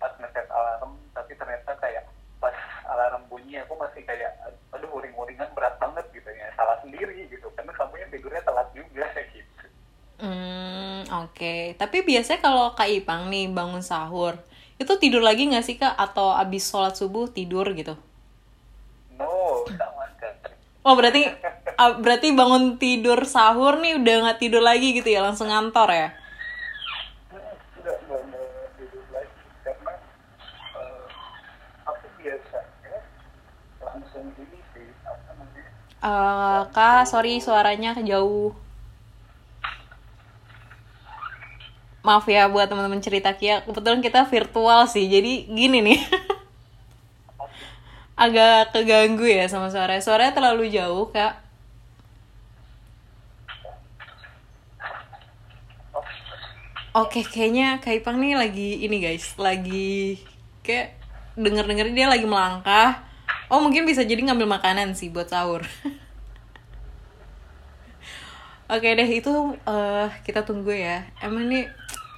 4 0.02 0.21
ngeset 0.21 0.49
alarm 0.50 0.99
tapi 1.14 1.33
ternyata 1.38 1.73
kayak 1.78 2.04
pas 2.37 2.54
alarm 2.85 3.25
bunyi 3.33 3.62
aku 3.62 3.78
masih 3.78 4.02
kayak 4.04 4.35
aduh 4.75 4.90
uring-uringan 4.92 5.49
berat 5.56 5.78
banget 5.80 6.04
gitu 6.12 6.28
ya 6.35 6.50
salah 6.59 6.76
sendiri 6.85 7.30
gitu 7.30 7.49
karena 7.56 7.73
kamu 7.73 7.95
yang 7.97 8.11
tidurnya 8.12 8.42
telat 8.45 8.68
juga 8.75 9.06
gitu 9.33 9.47
Hmm, 10.16 11.04
oke. 11.12 11.76
Tapi 11.96 12.12
biasanya 12.12 12.44
kalau 12.44 12.76
Kak 12.76 12.92
Ipang 12.92 13.32
nih 13.32 13.48
bangun 13.48 13.80
sahur, 13.80 14.36
itu 14.76 14.92
tidur 15.00 15.24
lagi 15.24 15.48
nggak 15.48 15.64
sih 15.64 15.80
Kak? 15.80 15.96
Atau 15.96 16.28
abis 16.28 16.68
sholat 16.68 16.92
subuh 16.92 17.24
tidur 17.24 17.64
gitu? 17.72 17.96
no 19.16 19.64
sama 19.64 20.04
sekali 20.12 20.52
Oh 20.84 20.92
berarti 20.92 21.24
ah, 21.80 21.96
berarti 21.96 22.36
bangun 22.36 22.76
tidur 22.76 23.24
sahur 23.24 23.80
nih 23.80 23.96
udah 23.96 24.28
nggak 24.28 24.36
tidur 24.44 24.60
lagi 24.60 24.92
gitu 24.92 25.08
ya 25.08 25.24
langsung 25.24 25.48
ngantor 25.48 25.88
ya? 25.88 26.08
Eh, 36.04 36.60
Kak, 36.76 37.08
sorry 37.08 37.40
suaranya 37.40 37.96
jauh. 38.04 38.65
Maaf 42.06 42.22
ya 42.30 42.46
buat 42.46 42.70
teman-teman 42.70 43.02
cerita 43.02 43.34
Kia, 43.34 43.66
kebetulan 43.66 43.98
kita 43.98 44.22
virtual 44.30 44.86
sih, 44.86 45.10
jadi 45.10 45.50
gini 45.50 45.82
nih. 45.82 46.00
Agak 48.14 48.70
keganggu 48.70 49.26
ya 49.26 49.50
sama 49.50 49.75
suaranya. 49.75 49.98
Suaranya 49.98 50.30
terlalu 50.30 50.70
jauh, 50.70 51.10
Kak. 51.10 51.42
Oke, 56.96 57.26
kayaknya 57.26 57.82
Kak 57.82 57.92
Ipang 57.92 58.16
nih 58.16 58.38
lagi 58.38 58.86
ini 58.86 59.02
guys, 59.02 59.36
lagi 59.36 60.16
kayak 60.64 60.96
denger-denger 61.36 61.92
dia 61.92 62.08
lagi 62.08 62.25
melangkah. 62.25 63.04
Oh 63.52 63.60
mungkin 63.60 63.84
bisa 63.84 64.00
jadi 64.00 64.25
ngambil 64.25 64.48
makanan 64.48 64.96
sih 64.96 65.12
buat 65.12 65.28
sahur. 65.28 65.60
Oke 68.72 68.96
deh 68.96 69.10
itu 69.12 69.60
eh, 69.68 70.08
kita 70.25 70.48
tunggu 70.48 70.72
ya. 70.72 71.04
Emang 71.20 71.52
nih 71.52 71.68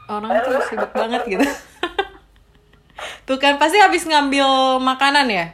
orang 0.09 0.31
tuh 0.43 0.57
sibuk 0.67 0.91
banget 0.93 1.23
gitu. 1.29 1.45
tuh 3.29 3.37
kan 3.37 3.61
pasti 3.61 3.77
habis 3.79 4.09
ngambil 4.09 4.81
makanan 4.81 5.29
ya. 5.29 5.47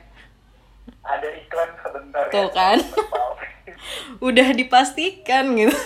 ada 1.05 1.29
iklan 1.37 1.69
sebentar 1.85 2.25
Tuh 2.33 2.49
ya. 2.49 2.55
kan. 2.55 2.79
Udah 4.27 4.49
dipastikan 4.57 5.53
gitu. 5.59 5.77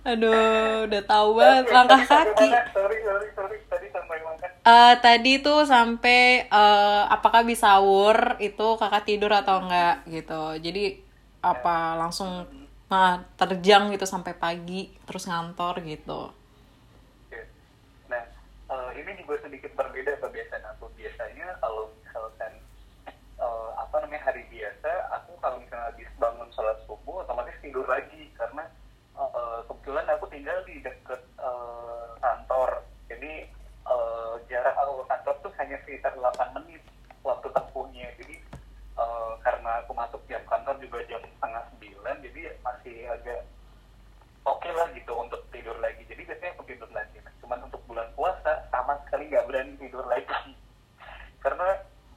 Aduh, 0.00 0.88
udah 0.88 1.02
tahu 1.04 1.36
banget 1.36 1.64
langkah 1.70 2.02
kaki. 2.02 2.48
sorry 2.72 2.98
sorry 3.04 3.28
sorry 3.36 3.56
tadi 3.68 3.86
sampai 3.92 4.16
Eh, 4.60 4.94
tadi 5.00 5.32
tuh 5.40 5.64
sampai 5.64 6.44
eh, 6.48 7.02
apakah 7.08 7.44
bisa 7.44 7.76
sahur 7.80 8.36
itu 8.40 8.66
kakak 8.76 9.04
tidur 9.08 9.32
atau 9.32 9.60
enggak 9.64 10.04
gitu 10.08 10.56
jadi 10.60 11.00
apa 11.40 11.96
langsung 11.96 12.44
nah 12.90 13.22
terjang 13.38 13.94
gitu 13.94 14.02
sampai 14.02 14.34
pagi 14.34 14.90
terus 15.06 15.24
ngantor 15.30 15.78
gitu. 15.86 16.34
Nah, 18.10 18.22
eh, 18.70 18.90
ini 18.98 19.10
juga 19.22 19.38
sedikit 19.46 19.72
berbeda 19.78 20.18
kebiasaan 20.18 20.64
aku. 20.74 20.90
Biasanya 20.98 21.46
kalau 21.62 21.90
misalkan 22.02 22.52
eh, 23.38 23.70
apa 23.78 23.94
namanya 24.02 24.22
hari 24.26 24.42
biasa, 24.50 24.90
aku 25.16 25.38
kalau 25.38 25.62
misalnya 25.62 25.86
habis 25.94 26.10
bangun 26.18 26.50
sholat 26.50 26.78
subuh, 26.86 27.22
otomatis 27.22 27.54
tidur 27.62 27.86
lagi 27.86 28.30
karena 28.34 28.66
eh, 29.16 29.58
kebetulan 29.70 30.06
aku 30.10 30.26
tinggal 30.28 30.58
di 30.66 30.82
dekat 30.82 31.22
eh, 31.38 32.06
kantor. 32.18 32.70
Jadi 33.06 33.32
eh, 33.86 34.34
jarak 34.50 34.74
aku 34.74 34.92
ke 35.02 35.04
kantor 35.14 35.34
tuh 35.46 35.52
hanya 35.62 35.76
sekitar 35.86 36.12
8 36.18 36.56
menit 36.58 36.82
waktu 37.22 37.48
tempuhnya. 37.54 38.08
Jadi 38.18 38.36
eh, 38.98 39.32
karena 39.46 39.70
aku 39.86 39.92
masuk 39.94 40.20
jam 40.26 40.42
kantor 40.50 40.76
juga 40.82 40.98
jam 41.06 41.22
setengah 41.22 41.62
sembilan, 41.74 42.16
jadi 42.26 42.42
masih 42.62 42.96
agak 43.08 43.40
oke 44.44 44.68
lah 44.72 44.88
gitu 44.96 45.12
untuk 45.14 45.40
tidur 45.52 45.76
lagi 45.78 46.02
jadi 46.08 46.22
biasanya 46.24 46.52
aku 46.56 46.64
tidur 46.64 46.90
lagi 46.90 47.16
Nah, 47.20 47.32
cuman 47.44 47.60
untuk 47.68 47.82
bulan 47.84 48.08
puasa 48.16 48.64
sama 48.72 48.96
sekali 49.04 49.28
nggak 49.28 49.46
berani 49.46 49.74
tidur 49.76 50.04
lagi 50.06 50.52
karena 51.44 51.68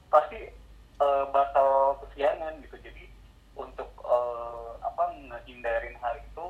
pasti 0.08 0.40
eh, 1.00 1.24
bakal 1.30 2.00
kesiangan 2.04 2.60
gitu 2.64 2.76
jadi 2.80 3.04
untuk 3.54 3.90
eh, 4.04 4.70
apa 4.82 5.04
ngehindarin 5.30 5.96
hal 6.00 6.14
itu 6.20 6.46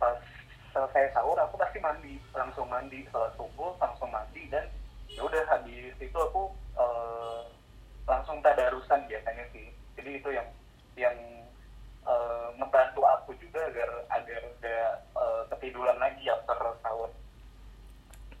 pas 0.00 0.16
selesai 0.72 1.12
sahur 1.12 1.36
aku 1.36 1.58
pasti 1.58 1.78
mandi 1.82 2.16
langsung 2.32 2.66
mandi 2.70 3.04
sholat 3.10 3.34
subuh 3.36 3.74
langsung 3.82 4.08
mandi 4.10 4.46
dan 4.48 4.64
ya 5.10 5.20
udah 5.26 5.42
habis 5.50 5.94
itu 5.98 6.18
aku 6.18 6.50
eh, 6.78 7.42
langsung 8.06 8.40
tadarusan 8.40 9.04
biasanya 9.06 9.44
sih 9.52 9.68
jadi 9.98 10.10
itu 10.22 10.28
yang 10.32 10.48
yang 10.96 11.16
eh, 12.06 12.48
ngebantu 12.58 13.02
aku 13.04 13.34
juga 13.38 13.60
agar 13.68 13.90
agar 14.08 14.42
gak 14.62 14.92
eh, 15.16 15.42
ketiduran 15.54 15.98
lagi 15.98 16.24
after 16.30 16.58
sahur 16.82 17.10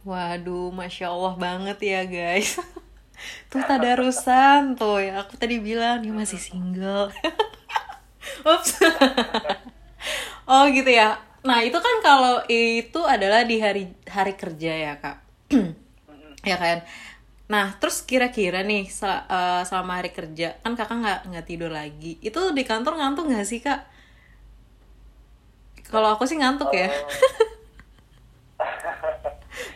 waduh 0.00 0.72
masya 0.90 1.06
allah 1.14 1.38
banget 1.38 1.78
ya 1.86 2.02
guys. 2.02 2.58
Tuh 3.50 3.62
tadarusan 3.62 4.74
tuh. 4.74 4.98
Ya 4.98 5.22
aku 5.22 5.38
tadi 5.38 5.62
bilang 5.62 6.02
dia 6.02 6.10
masih 6.10 6.42
single. 6.42 7.14
Ups. 8.50 8.82
oh 10.50 10.66
gitu 10.66 10.90
ya. 10.90 11.14
Nah 11.46 11.62
itu 11.62 11.78
kan 11.78 11.96
kalau 12.02 12.42
itu 12.50 13.00
adalah 13.06 13.46
di 13.46 13.62
hari 13.62 13.94
hari 14.10 14.34
kerja 14.34 14.72
ya 14.74 14.94
kak. 14.98 15.18
Ya 16.40 16.56
kan? 16.56 16.82
Nah 17.52 17.76
terus 17.76 18.00
kira-kira 18.02 18.64
nih 18.64 18.88
eh, 18.88 19.62
selama 19.68 20.00
hari 20.00 20.10
kerja 20.10 20.56
kan 20.64 20.72
kakak 20.72 20.98
nggak 20.98 21.20
nggak 21.30 21.46
tidur 21.46 21.70
lagi. 21.70 22.18
Itu 22.18 22.50
di 22.50 22.66
kantor 22.66 22.98
ngantuk 22.98 23.30
nggak 23.30 23.46
sih 23.46 23.62
kak? 23.62 23.86
Kalau 25.86 26.18
aku 26.18 26.26
sih 26.26 26.40
ngantuk 26.40 26.74
ya 26.74 26.90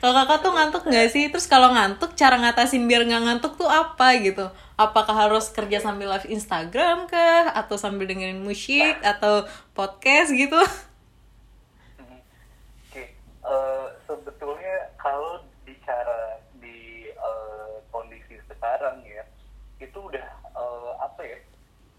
kalau 0.04 0.20
kakak 0.20 0.44
tuh 0.44 0.52
ngantuk 0.52 0.84
nggak 0.84 1.08
sih 1.08 1.32
terus 1.32 1.48
kalau 1.48 1.72
ngantuk 1.72 2.12
cara 2.12 2.36
ngatasin 2.36 2.84
biar 2.84 3.08
nggak 3.08 3.24
ngantuk 3.24 3.56
tuh 3.56 3.72
apa 3.72 4.20
gitu 4.20 4.52
apakah 4.74 5.14
harus 5.14 5.54
kerja 5.54 5.78
sambil 5.78 6.10
live 6.10 6.26
Instagram 6.26 7.06
kah 7.06 7.54
atau 7.54 7.78
sambil 7.78 8.10
dengerin 8.10 8.42
musik 8.42 8.98
atau 9.06 9.46
podcast 9.70 10.34
gitu. 10.34 10.58
Oke, 12.90 13.14
eh, 13.22 13.86
sebetulnya 14.06 14.90
kalau 14.98 15.46
bicara 15.62 16.42
di 16.58 17.06
eh, 17.06 17.74
kondisi 17.94 18.34
sekarang 18.50 18.98
ya, 19.06 19.22
itu 19.78 19.98
udah 19.98 20.26
eh, 20.58 20.92
apa 20.98 21.22
ya, 21.22 21.38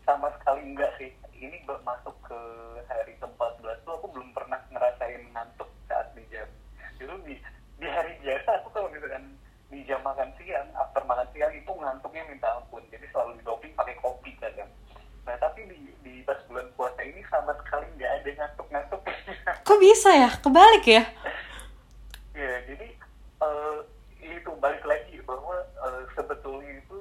sama 0.03 0.27
sekali 0.39 0.75
enggak 0.75 0.91
sih. 0.99 1.11
Ini 1.35 1.63
masuk 1.83 2.15
ke 2.23 2.39
hari 2.87 3.15
ke-14 3.19 3.83
tuh 3.83 3.93
aku 3.99 4.07
belum 4.15 4.31
pernah 4.31 4.59
ngerasain 4.71 5.23
ngantuk 5.31 5.67
saat 5.87 6.11
di 6.15 6.23
jam. 6.31 6.47
Itu 6.95 7.11
di, 7.23 7.35
di 7.79 7.87
hari 7.87 8.19
biasa 8.23 8.63
aku 8.63 8.67
kalau 8.71 8.87
misalkan 8.91 9.35
di 9.67 9.74
jam 9.85 10.01
makan 10.01 10.29
siang, 10.37 10.67
after 10.75 11.01
makan 11.05 11.27
siang 11.33 11.53
itu 11.53 11.71
ngantuknya 11.71 12.25
minta 12.27 12.49
ampun. 12.57 12.83
Jadi 12.89 13.05
selalu 13.13 13.39
didoping 13.41 13.73
pakai 13.73 13.95
kopi 14.01 14.33
kadang. 14.41 14.69
Nah 15.25 15.35
tapi 15.41 15.65
di, 15.69 15.79
di 16.05 16.21
pas 16.25 16.37
bulan 16.49 16.67
puasa 16.77 17.01
ini 17.01 17.21
sama 17.29 17.53
sekali 17.63 17.85
nggak 17.97 18.11
ada 18.21 18.29
ngantuk-ngantuk. 18.43 19.01
kok 19.65 19.79
bisa 19.81 20.09
ya? 20.13 20.29
Kebalik 20.41 20.85
ya? 20.85 21.03
ya 22.41 22.53
jadi 22.67 22.87
eh, 23.41 23.77
itu 24.21 24.51
balik 24.59 24.83
lagi 24.83 25.17
bahwa 25.23 25.55
eh, 25.61 26.03
sebetulnya 26.13 26.81
itu 26.83 26.97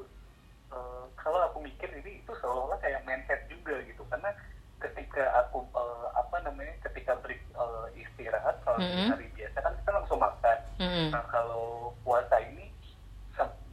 eh, 0.72 1.04
kalau 1.18 1.40
aku 1.50 1.58
mikir 1.64 1.90
ini 1.90 2.22
itu 2.22 2.32
seolah-olah 2.38 2.78
kayak 2.78 3.02
mindset 3.08 3.42
juga 3.50 3.80
gitu 3.88 4.04
karena 4.08 4.30
ketika 4.78 5.24
aku 5.44 5.64
eh, 5.74 6.06
apa 6.14 6.36
namanya 6.44 6.74
ketika 6.86 7.16
break 7.24 7.40
eh, 7.40 7.86
istirahat 7.98 8.60
kalau 8.62 8.78
di 8.78 8.86
Mm-mm. 8.86 9.10
hari 9.10 9.26
biasa 9.34 9.58
kan 9.58 9.72
kita 9.80 9.90
langsung 9.90 10.20
makan 10.20 10.58
Mm-mm. 10.78 11.08
nah 11.10 11.24
kalau 11.32 11.96
puasa 12.04 12.36
ini 12.44 12.63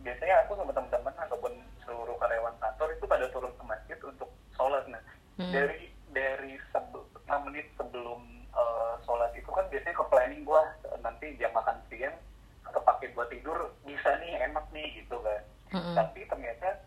biasanya 0.01 0.36
aku 0.41 0.53
sama 0.53 0.72
teman-teman 0.72 1.15
ataupun 1.20 1.53
seluruh 1.81 2.15
karyawan 2.15 2.55
kantor 2.58 2.88
itu 2.91 3.05
pada 3.05 3.25
turun 3.29 3.51
ke 3.51 3.63
masjid 3.63 3.98
untuk 4.01 4.27
sholat 4.51 4.84
nah 4.88 5.01
Hmm. 5.34 5.48
dari 5.50 5.88
dari 6.12 6.53
sebe- 6.70 7.08
6 7.24 7.48
menit 7.48 7.63
sebelum 7.74 8.20
eh, 8.51 8.93
sholat 9.01 9.31
itu 9.31 9.48
kan 9.48 9.63
biasanya 9.65 9.96
ke 9.96 10.05
planning 10.05 10.43
gua 10.43 10.62
nanti 11.00 11.34
jam 11.36 11.50
makan 11.51 11.79
siang 11.88 12.13
kepake 12.65 13.10
buat 13.12 13.25
tidur 13.27 13.55
bisa 13.81 14.12
nih 14.17 14.43
enak 14.43 14.65
nih 14.70 14.86
gitu 14.93 15.17
kan 15.17 15.41
Mm-mm. 15.72 15.96
tapi 15.96 16.24
ternyata 16.25 16.84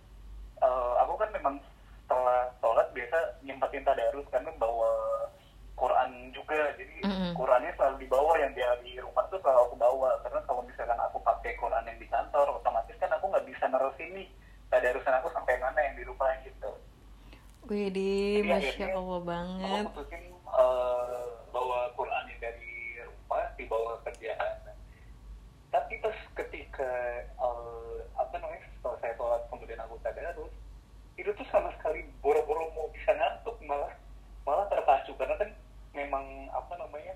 eh, 0.60 0.92
aku 1.00 1.16
kan 1.16 1.32
memang 1.32 1.56
setelah 1.98 2.52
sholat 2.60 2.86
biasa 2.90 3.16
nyempatin 3.40 3.82
tadarus 3.82 4.28
karena 4.28 4.52
bawa 4.54 4.92
Quran 5.74 6.10
juga 6.30 6.54
jadi 6.74 6.96
Mm-mm. 7.02 7.32
Qurannya 7.34 7.72
selalu 7.74 7.96
dibawa 7.98 8.32
yang 8.38 8.52
dia 8.52 8.70
di 8.78 8.94
rumah 8.96 9.26
tuh 9.26 9.40
selalu 9.40 9.60
aku 9.66 9.76
bawa 9.76 10.10
karena 10.20 10.40
kalau 10.44 10.62
misalkan 10.62 11.00
aku 11.00 11.18
pakai 11.18 11.56
Quran 11.56 11.82
yang 11.82 11.98
di 11.98 12.06
kantor 12.06 12.46
otomatis 12.54 12.94
kan 12.94 13.10
aku 13.10 13.26
nggak 13.26 13.46
bisa 13.46 13.63
nerusin 13.74 14.10
nih 14.12 14.28
tadarusan 14.70 15.14
aku 15.18 15.28
sampai 15.30 15.58
mana 15.58 15.78
yang 15.82 15.94
di 15.94 16.04
rumah 16.04 16.30
gitu 16.40 16.70
Widih, 17.64 18.44
Jadi 18.44 18.48
masya 18.76 18.86
Allah 18.92 19.20
banget. 19.24 19.84
aku 19.88 19.92
putusin 19.96 20.22
eh, 20.30 21.24
bawa 21.48 21.78
Qurannya 21.92 22.36
dari 22.38 22.72
rumah 23.00 23.44
dibawa 23.54 23.98
kerjaan 24.02 24.54
tapi 25.68 25.98
pas 25.98 26.14
ketika 26.36 26.90
eh, 27.26 27.96
apa 28.14 28.34
namanya 28.36 28.62
setelah 28.70 28.98
saya 29.00 29.12
sholat 29.16 29.42
kemudian 29.48 29.80
aku 29.80 29.98
tadarus 30.00 30.52
itu 31.14 31.30
tuh 31.30 31.46
sama 31.48 31.70
sekali 31.74 32.06
boro-boro 32.20 32.70
mau 32.72 32.86
bisa 32.90 33.10
ngantuk 33.10 33.58
malah 33.62 33.90
malah 34.44 34.66
terpacu 34.68 35.16
karena 35.16 35.34
kan 35.34 35.50
memang 35.90 36.22
apa 36.52 36.74
namanya 36.76 37.14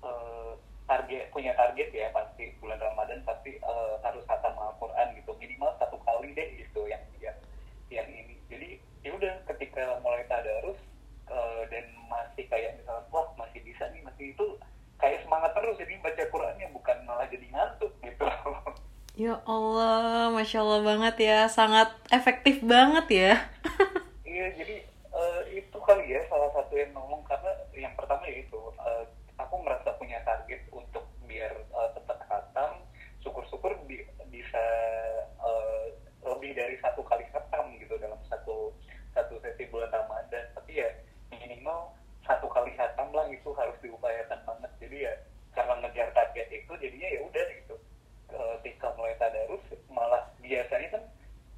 eh, 0.00 0.52
target 0.86 1.28
punya 1.28 1.52
target 1.54 1.90
ya 1.90 2.08
pasti 2.10 2.54
bulan 2.56 2.78
Ramadan 2.78 3.20
pasti 3.22 3.58
eh, 3.58 3.94
harus 4.00 4.22
khatam 4.24 4.54
Al-Quran 4.54 5.18
gitu 5.18 5.34
minimal 5.34 5.74
satu 5.76 5.98
kali 6.00 6.30
deh 6.30 6.48
gitu 6.56 6.86
yang 6.86 7.02
yang 7.18 7.36
yang 7.90 8.06
ini 8.06 8.38
jadi 8.46 8.68
ya 9.00 9.12
udah 9.12 9.34
ketika 9.46 10.00
mulai 10.00 10.24
tadarus 10.24 10.80
eh, 11.28 11.62
dan 11.68 11.84
masih 12.08 12.48
kayak 12.48 12.80
misalnya 12.80 13.04
wah 13.08 13.28
masih 13.36 13.60
bisa 13.60 13.84
nih 13.92 14.00
masih 14.00 14.32
itu 14.32 14.46
kayak 15.00 15.24
semangat 15.24 15.56
terus 15.56 15.80
jadi 15.80 15.96
baca 15.98 16.22
Qurannya 16.28 16.68
bukan 16.70 16.96
malah 17.02 17.24
jadi 17.26 17.46
ngantuk 17.48 17.92
gitu 18.04 18.24
Ya 19.18 19.36
Allah, 19.44 20.30
masya 20.32 20.62
Allah 20.62 20.80
banget 20.80 21.09
ya, 21.20 21.46
sangat 21.46 21.92
efektif 22.10 22.64
banget 22.64 23.06
ya. 23.12 23.32
Iya, 24.24 24.46
jadi 24.56 24.76
eh, 25.12 25.40
itu 25.58 25.78
kali 25.82 26.04
ya 26.08 26.20
salah 26.30 26.50
satu 26.54 26.72
yang 26.78 26.90
ngomong 26.94 27.22
karena 27.26 27.52
yang 27.74 27.92
pertama 27.98 28.24
yaitu 28.26 28.56
eh, 28.80 29.04
aku 29.36 29.54
merasa 29.60 29.90
punya 29.98 30.22
target 30.22 30.62
untuk 30.72 31.04
biar 31.26 31.52
eh, 31.52 31.90
tetap 31.96 32.18
khatam, 32.24 32.72
syukur-syukur 33.20 33.74
bi- 33.84 34.06
bisa 34.30 34.64
eh, 35.40 35.86
lebih 36.22 36.52
dari 36.54 36.76
satu 36.80 37.02
kali 37.02 37.26
khatam 37.28 37.74
gitu 37.76 37.98
dalam 37.98 38.18
satu 38.30 38.72
satu 39.12 39.34
sesi 39.42 39.66
bulan 39.68 39.90
Ramadan. 39.90 40.46
Tapi 40.54 40.78
ya 40.78 40.88
minimal 41.30 41.90
satu 42.22 42.46
kali 42.48 42.70
khatam 42.78 43.10
lah 43.10 43.26
itu 43.28 43.50
harus 43.58 43.76
diupayakan 43.82 44.40
banget. 44.46 44.70
Jadi 44.78 44.96
ya 45.04 45.14
karena 45.50 45.74
ngejar 45.82 46.08
target 46.14 46.46
itu 46.48 46.72
jadinya 46.78 47.08
ya 47.10 47.20
udah 47.26 47.46
gitu. 47.58 47.76
Ketika 48.30 48.94
mulai 48.94 49.18
tadarus 49.18 49.64
malah 49.90 50.22
biasanya 50.38 50.88
kan 50.94 51.02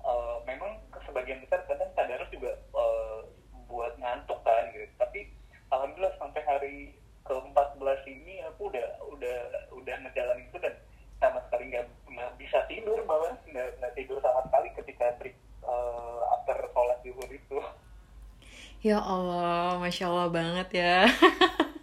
eh, 0.03 0.37
memang 0.49 0.73
sebagian 1.05 1.45
besar 1.45 1.61
kadang 1.69 1.93
tadarus 1.93 2.31
juga 2.33 2.57
eh, 2.57 3.21
buat 3.69 3.97
ngantuk 3.97 4.41
kan 4.45 4.69
gitu 4.73 4.85
tapi 4.97 5.33
alhamdulillah 5.69 6.13
sampai 6.21 6.43
hari 6.45 6.77
ke 7.25 7.33
14 7.33 7.81
ini 8.05 8.45
aku 8.45 8.69
udah 8.69 8.89
udah 9.09 9.39
udah 9.73 9.95
ngejalanin 10.05 10.45
itu 10.45 10.59
dan 10.61 10.75
sama 11.17 11.41
sekali 11.49 11.73
nggak 11.73 11.87
nggak 12.05 12.31
bisa 12.37 12.59
tidur 12.69 12.99
malah 13.09 13.33
nggak 13.49 13.69
nggak 13.81 13.95
tidur 13.97 14.19
sama 14.21 14.45
sekali 14.45 14.69
ketika 14.77 15.07
break 15.17 15.37
eh, 15.65 16.21
after 16.37 16.57
sholat 16.73 16.99
zuhur 17.01 17.29
itu 17.29 17.59
Ya 18.83 18.99
Allah, 18.99 19.79
masya 19.79 20.11
Allah 20.11 20.27
banget 20.27 20.69
ya. 20.83 21.07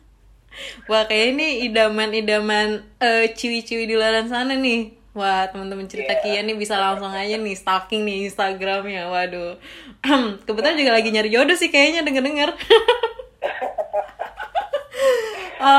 Wah, 0.92 1.08
kayak 1.08 1.32
ini 1.32 1.64
idaman-idaman 1.72 2.84
eh, 3.00 3.32
ciwi-ciwi 3.32 3.88
di 3.88 3.96
luar 3.96 4.20
sana 4.28 4.52
nih. 4.60 4.92
Wah, 5.16 5.48
teman-teman 5.48 5.88
cerita 5.88 6.20
Iya. 6.20 6.44
Kian 6.44 6.46
nih 6.52 6.60
bisa 6.60 6.76
langsung 6.76 7.08
aja 7.16 7.40
nih 7.40 7.56
stalking 7.56 8.04
nih 8.04 8.28
Instagramnya. 8.28 9.08
Waduh, 9.08 9.56
kebetulan 10.46 10.76
juga 10.76 10.92
lagi 11.00 11.10
nyari 11.16 11.32
jodoh 11.32 11.56
sih 11.56 11.72
kayaknya 11.72 12.04
denger-denger. 12.04 12.52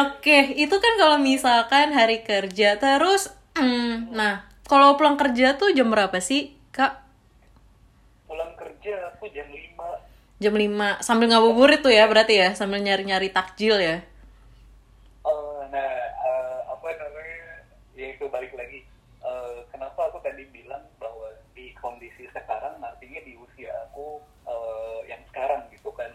Oke, 0.01 0.57
itu 0.57 0.77
kan 0.77 0.93
kalau 0.97 1.17
misalkan 1.21 1.93
hari 1.93 2.25
kerja 2.25 2.81
terus, 2.81 3.29
mm, 3.61 4.09
nah 4.19 4.49
kalau 4.65 4.97
pulang 4.97 5.21
kerja 5.21 5.61
tuh 5.61 5.77
jam 5.77 5.93
berapa 5.93 6.17
sih, 6.25 6.57
kak? 6.73 6.97
pulang 8.25 8.55
kerja 8.57 9.11
aku 9.13 9.27
jam 9.35 9.45
5 9.51 9.85
Jam 10.41 10.57
5 10.57 11.05
sambil 11.05 11.29
ngabuburit 11.29 11.85
tuh 11.85 11.93
ya 11.93 12.09
berarti 12.09 12.41
ya 12.41 12.49
sambil 12.57 12.81
nyari-nyari 12.81 13.29
takjil 13.29 13.77
ya. 13.77 14.01
Eh, 15.21 15.63
nah 15.69 15.93
eh, 16.09 16.59
apa 16.65 16.89
namanya 16.97 17.41
ya 17.93 18.07
itu 18.17 18.25
balik 18.33 18.57
lagi 18.57 18.89
Eh, 19.21 19.59
kenapa 19.69 20.09
aku 20.09 20.17
tadi 20.25 20.49
bilang 20.49 20.81
bahwa 20.97 21.29
di 21.53 21.77
kondisi 21.77 22.25
sekarang 22.33 22.81
artinya 22.81 23.21
di 23.21 23.37
usia 23.37 23.69
aku 23.85 24.17
eh, 24.49 25.13
yang 25.13 25.21
sekarang 25.29 25.69
gitu 25.77 25.93
kan 25.93 26.09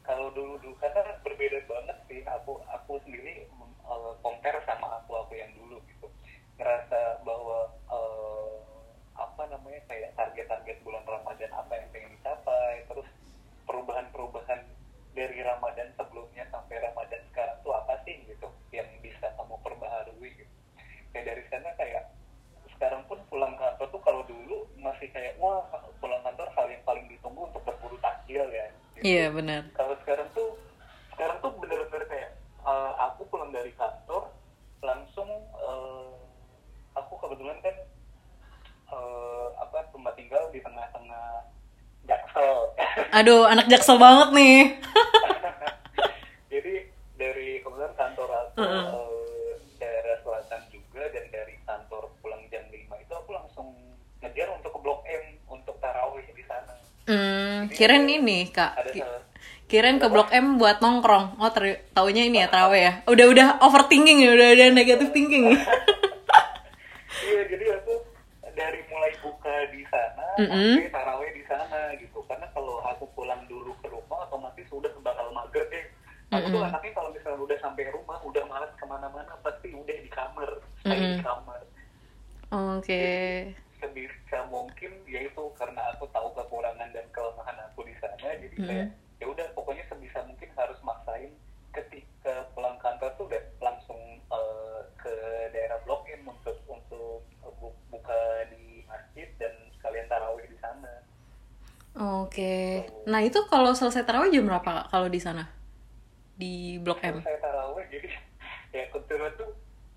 kalau 0.00 0.32
dulu 0.32 0.56
dulu 0.64 0.72
karena 0.80 1.04
berbeda 1.20 1.60
banget 1.68 1.98
sih 2.08 2.24
aku 2.24 2.56
aku 2.64 2.96
sendiri 3.04 3.44
eh, 3.92 4.12
compare 4.24 4.56
sama 4.64 5.04
aku 5.04 5.20
aku 5.20 5.36
yang 5.36 5.52
dulu 5.52 5.76
gitu 5.84 6.08
ngerasa 6.56 7.20
bahwa 7.28 7.68
eh, 7.92 8.56
apa 9.20 9.42
namanya 9.52 9.80
kayak 9.92 10.16
target-target 10.16 10.80
bulan 10.80 11.04
Ramadan 11.04 11.52
apa 11.52 11.72
yang 11.76 11.88
pengen 11.92 12.16
dicapai 12.16 12.88
terus 12.88 13.08
perubahan-perubahan 13.68 14.64
dari 15.12 15.44
Ramadan 15.44 15.92
sebelumnya 15.92 16.48
sampai 16.48 16.80
Ramadan 16.80 17.20
sekarang 17.32 17.60
tuh 17.60 17.76
apa 17.76 18.00
sih 18.08 18.16
gitu 18.24 18.48
yang 18.72 18.88
bisa 19.04 19.28
kamu 19.36 19.60
perbaharui 19.60 20.30
gitu. 20.40 20.54
Kayak 21.12 21.26
dari 21.36 21.42
sana 21.52 21.70
kayak 21.76 22.16
sekarang 22.76 23.02
pun 23.08 23.16
pulang 23.32 23.56
kantor 23.56 23.88
tuh 23.88 24.02
kalau 24.04 24.22
dulu 24.28 24.68
masih 24.76 25.08
kayak 25.08 25.40
wah 25.40 25.64
pulang 25.96 26.20
kantor 26.20 26.44
hal 26.52 26.68
yang 26.68 26.84
paling 26.84 27.08
ditunggu 27.08 27.48
untuk 27.48 27.64
berburu 27.64 27.96
takjil 28.04 28.44
ya. 28.52 28.68
Gitu. 28.92 28.95
Iya 29.06 29.30
benar. 29.30 29.62
Kalau 29.78 29.94
sekarang 30.02 30.28
tuh 30.34 30.58
sekarang 31.14 31.38
tuh 31.38 31.54
bener-bener 31.62 32.02
kayak 32.10 32.30
eh, 32.66 32.92
aku 33.06 33.22
pulang 33.30 33.54
dari 33.54 33.70
kantor 33.78 34.34
langsung 34.82 35.30
eh, 35.54 36.10
aku 36.98 37.14
kebetulan 37.22 37.58
kan 37.62 37.76
eh, 38.90 39.46
apa 39.62 39.78
tempat 39.94 40.14
tinggal 40.18 40.50
di 40.50 40.58
tengah-tengah 40.58 41.54
Jaksel. 42.06 42.58
Aduh, 43.18 43.42
anak 43.50 43.66
jaksel 43.66 43.98
banget 43.98 44.28
nih. 44.30 44.58
Jadi 46.54 46.74
dari 47.18 47.58
kebetulan 47.62 47.94
kantor 47.98 48.28
aku 48.30 48.62
Heeh. 48.62 48.86
eh, 48.94 49.52
daerah 49.82 50.16
selatan 50.22 50.62
juga 50.70 51.02
dan 51.10 51.26
dari 51.34 51.54
kantor 51.66 52.14
pulang 52.22 52.42
jam 52.50 52.62
5 52.70 52.74
itu 53.02 53.12
aku 53.12 53.30
langsung 53.34 53.74
ngejar 54.22 54.54
untuk 54.54 54.70
ke 54.70 54.80
Blok 54.82 55.02
M 55.06 55.24
untuk 55.50 55.74
tarawih 55.82 56.26
di 56.30 56.44
sana. 56.46 56.74
Hmm, 57.06 57.65
kirain 57.76 58.08
ini 58.08 58.48
kak. 58.48 58.72
Ada 58.74 58.90
Ki- 58.90 59.04
salah 59.04 59.22
Kirain 59.66 59.98
ke 59.98 60.06
Blok 60.06 60.30
M 60.30 60.56
buat 60.56 60.78
nongkrong. 60.78 61.36
Oh, 61.36 61.50
ter 61.50 61.82
taunya 61.90 62.22
ini 62.22 62.38
ya 62.38 62.46
terawih 62.46 62.80
ya. 62.80 62.92
Udah 63.04 63.26
udah 63.26 63.46
overthinking 63.60 64.22
ya, 64.22 64.30
udah 64.32 64.48
udah 64.54 64.66
negative 64.72 65.10
thinking. 65.10 65.52
Iya, 67.18 67.42
jadi 67.50 67.64
aku 67.74 67.92
dari 68.54 68.80
mulai 68.86 69.12
buka 69.18 69.54
di 69.68 69.82
sana 69.90 70.26
Mm-mm. 70.38 70.78
sampai 70.78 70.94
tarawih 70.94 71.30
di 71.34 71.42
sana 71.42 71.80
gitu. 71.98 72.22
Karena 72.24 72.46
kalau 72.52 72.78
aku 72.86 73.10
pulang 73.12 73.42
dulu 73.46 73.74
ke 73.82 73.90
rumah 73.90 74.22
otomatis 74.22 74.68
udah 74.70 74.92
bakal 75.02 75.34
mager 75.34 75.66
deh. 75.66 75.84
Aku 76.30 76.46
tuh 76.46 76.60
Mm-mm. 76.60 76.68
anaknya 76.70 76.92
kalau 76.94 77.10
misalnya 77.10 77.40
udah 77.42 77.58
sampai 77.58 77.90
rumah 77.90 78.18
udah 78.22 78.44
malas 78.46 78.70
ke 78.74 78.84
mana-mana 78.84 79.34
pasti 79.42 79.74
udah 79.74 79.96
di 79.96 80.06
kamar, 80.08 80.50
stay 80.78 80.94
Mm-mm. 80.94 81.18
di 81.18 81.24
kamar. 81.24 81.60
Oke. 82.46 83.06
sebisa 83.76 84.38
mungkin 84.46 84.75
jadi 88.56 88.68
kayak 88.68 88.88
ya 89.16 89.26
udah 89.32 89.46
pokoknya 89.56 89.84
sebisa 89.88 90.20
mungkin 90.24 90.48
harus 90.56 90.78
maksain 90.84 91.32
ketika 91.72 92.48
pulang 92.56 92.76
kantor 92.80 93.12
tuh 93.20 93.24
udah 93.28 93.42
langsung 93.60 94.00
uh, 94.32 94.80
ke 94.96 95.14
daerah 95.52 95.76
blok 95.84 96.08
M 96.08 96.24
untuk 96.24 96.56
untuk 96.68 97.20
eh, 97.44 97.52
buka 97.92 98.20
di 98.52 98.84
masjid 98.88 99.28
dan 99.36 99.52
sekalian 99.76 100.08
tarawih 100.08 100.48
di 100.48 100.56
sana. 100.60 101.04
Oke. 101.96 102.32
Okay. 102.32 102.68
Nah 103.08 103.20
itu 103.24 103.44
kalau 103.48 103.76
selesai 103.76 104.08
tarawih 104.08 104.32
jam 104.32 104.48
berapa 104.48 104.88
kalau 104.88 105.08
di 105.08 105.20
sana 105.20 105.48
di 106.36 106.76
blok 106.80 107.00
M? 107.04 107.20
Selesai 107.20 107.40
tarawih 107.40 107.84
jadi 107.94 108.08
ya 108.72 108.84
kebetulan 108.92 109.32
tuh 109.40 109.52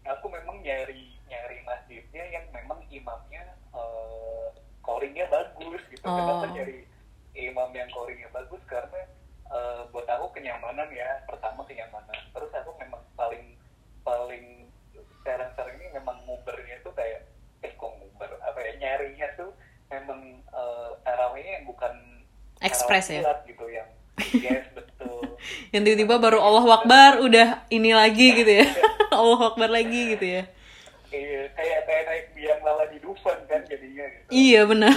aku 0.08 0.28
memang 0.32 0.64
nyari 0.64 1.16
nyari 1.28 1.58
masjidnya 1.68 2.24
yang 2.32 2.46
memang 2.56 2.80
imamnya 2.88 3.44
uh, 3.76 4.52
koringnya 4.84 5.28
bagus 5.28 5.84
gitu. 5.92 6.04
Oh. 6.08 6.16
Kenapa 6.16 6.46
nyari 6.56 6.88
imam 7.36 7.70
yang 7.72 7.90
koringnya 7.92 8.29
eh, 9.70 9.84
buat 9.94 10.08
aku 10.10 10.34
kenyamanan 10.34 10.90
ya 10.90 11.22
pertama 11.30 11.62
kenyamanan. 11.70 12.18
Terus 12.34 12.52
aku 12.58 12.74
memang 12.82 13.06
paling 13.14 13.54
paling 14.02 14.66
sekarang-sekarang 15.22 15.78
ini 15.78 15.88
memang 15.94 16.18
ngubernya 16.26 16.82
tuh 16.82 16.94
kayak 16.98 17.30
eh 17.62 17.72
kok 17.78 17.92
nguber 18.02 18.40
apa 18.42 18.58
ya 18.66 18.72
nyarinya 18.82 19.28
tuh 19.38 19.52
memang 19.92 20.42
tarawihnya 21.04 21.62
yang 21.62 21.66
bukan 21.68 21.94
tarawih 22.60 23.22
ya? 23.22 23.34
gitu 23.46 23.66
yang 23.70 23.90
yes 24.40 24.66
betul. 24.78 25.38
Yang 25.72 25.82
tiba-tiba 25.86 26.16
baru 26.20 26.40
Allah 26.44 26.66
Akbar 26.82 27.12
udah 27.24 27.48
ini 27.72 27.92
lagi 27.96 28.44
gitu 28.44 28.52
ya. 28.52 28.68
Allah 29.20 29.40
Akbar 29.54 29.70
lagi 29.72 30.18
gitu 30.18 30.26
ya. 30.26 30.44
Iya 31.10 31.42
kayak 31.58 31.80
kayak 31.90 32.04
naik 32.06 32.26
biang 32.38 32.62
lala 32.62 32.86
di 32.92 32.98
Dufan 33.02 33.40
kan 33.50 33.62
jadinya 33.66 34.06
gitu. 34.06 34.28
Iya 34.30 34.62
benar. 34.68 34.94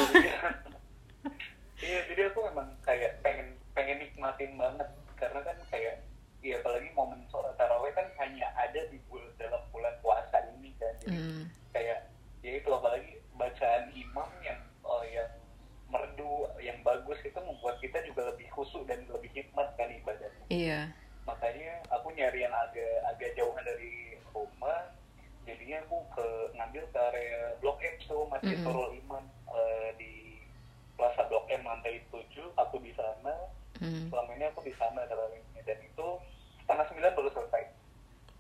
Iya 1.83 1.99
jadi 2.13 2.21
aku 2.31 2.41
memang 2.53 2.72
nikmatin 4.43 4.59
banget. 4.59 4.89
Karena 5.17 5.41
kan 5.47 5.57
kayak 5.71 5.95
ya 6.43 6.59
apalagi 6.59 6.91
momen 6.99 7.23
sholat 7.31 7.55
taraweh 7.55 7.95
kan 7.95 8.07
hanya 8.19 8.51
ada 8.59 8.83
di 8.91 8.99
bulan 9.07 9.31
dalam 9.39 9.63
bulan 9.71 9.95
puasa 10.03 10.43
ini 10.59 10.75
kan. 10.83 10.95
Jadi 11.07 11.15
Hmm. 11.15 11.43
kayak 11.71 12.11
ya 12.43 12.53
itu 12.59 12.69
apalagi 12.75 13.23
bacaan 13.39 13.95
imam 13.95 14.31
yang 14.43 14.59
oh, 14.83 15.07
yang 15.07 15.31
merdu 15.87 16.49
yang 16.59 16.79
bagus 16.83 17.21
itu 17.23 17.39
membuat 17.39 17.79
kita 17.79 18.03
juga 18.03 18.35
lebih 18.35 18.49
khusyuk 18.51 18.83
dan 18.91 19.07
lebih 19.07 19.31
hikmat 19.31 19.71
kan 19.79 19.87
ibadahnya. 19.93 20.45
Iya. 20.51 20.81
Makanya 21.23 21.87
aku 21.95 22.11
nyari 22.19 22.43
yang 22.43 22.55
agak 22.55 22.95
agak 23.15 23.31
jauhan 23.39 23.63
dari 23.63 24.19
rumah. 24.35 24.91
Jadinya 25.43 25.83
aku 25.87 25.99
ke 26.15 26.27
ngambil 26.55 26.87
ke 26.91 26.99
area 26.99 27.39
blok 27.63 27.79
M 27.83 27.95
tuh 28.07 28.27
masjid 28.31 28.59
Mm-mm. 28.59 28.67
Nurul 28.67 28.91
Iman. 28.99 29.25
Eh, 29.53 29.91
di 30.01 30.13
Plaza 30.97 31.27
Blok 31.29 31.51
M 31.51 31.63
lantai 31.67 32.03
7 32.11 32.25
aku 32.57 32.79
di 32.81 32.95
sana 32.95 33.35
Hmm. 33.83 34.07
selama 34.09 34.31
ini 34.33 34.45
aku 34.47 34.61
di 34.63 34.73
sana 34.73 35.03
tarawihnya 35.03 35.61
dan 35.61 35.79
itu 35.79 36.07
setengah 36.57 36.87
sembilan 36.87 37.13
baru 37.13 37.31
selesai 37.31 37.63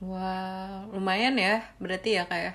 Wow, 0.01 0.91
lumayan 0.91 1.35
ya 1.37 1.63
berarti 1.77 2.11
ya 2.13 2.25
kayak. 2.25 2.55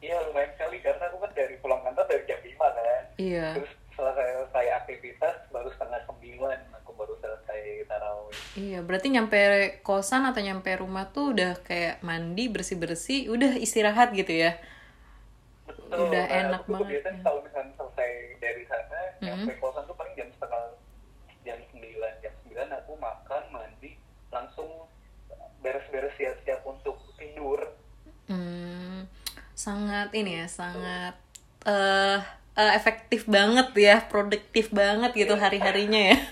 iya 0.00 0.16
lumayan 0.22 0.48
sekali 0.50 0.80
karena 0.80 1.04
aku 1.06 1.16
kan 1.18 1.32
dari 1.34 1.56
pulang 1.56 1.80
kantor 1.82 2.04
dari 2.06 2.24
jam 2.24 2.36
5 2.38 2.56
kan 2.70 3.02
Iya. 3.16 3.46
terus 3.54 3.68
setelah 3.90 4.12
saya 4.14 4.32
selesai 4.38 4.66
aktivitas 4.78 5.34
baru 5.50 5.68
setengah 5.70 6.00
sembilan 6.02 6.58
aku 6.74 6.90
baru 6.94 7.14
selesai 7.18 7.60
tarawih 7.86 8.36
Iya, 8.52 8.78
berarti 8.80 9.08
nyampe 9.10 9.40
kosan 9.80 10.24
atau 10.24 10.40
nyampe 10.40 10.72
rumah 10.74 11.04
tuh 11.06 11.30
udah 11.30 11.60
kayak 11.60 12.00
mandi, 12.00 12.48
bersih-bersih, 12.48 13.28
udah 13.28 13.54
istirahat 13.56 14.10
gitu 14.10 14.32
ya. 14.34 14.56
Betul. 15.62 16.08
Udah 16.08 16.24
Nah, 16.24 16.40
enak 16.48 16.60
aku 16.60 16.72
banget, 16.72 16.86
Kebiasaan 16.98 17.14
ya. 17.14 17.22
kalau 17.22 17.40
misalnya 17.42 17.72
selesai 17.74 18.10
dari 18.38 18.64
sana, 18.64 18.98
Mhm. 19.12 19.22
nyampe 19.22 19.52
kosan 19.56 19.84
tuh 19.84 19.96
jam 21.44 21.58
9. 21.72 22.22
Jam 22.22 22.34
9 22.48 22.78
aku 22.84 22.92
makan, 22.98 23.42
mandi, 23.52 23.96
langsung 24.30 24.88
beres-beres 25.60 26.12
siap-siap 26.16 26.64
untuk 26.64 26.96
tidur. 27.20 27.76
Hmm, 28.28 29.04
sangat 29.52 30.12
ini 30.16 30.44
ya, 30.44 30.46
sangat 30.48 31.14
eh 31.68 32.18
eh, 32.56 32.72
efektif 32.76 33.28
banget 33.28 33.68
ya, 33.76 33.96
produktif 34.08 34.72
banget 34.72 35.12
gitu 35.16 35.36
hari-harinya 35.36 36.16
ya. 36.16 36.18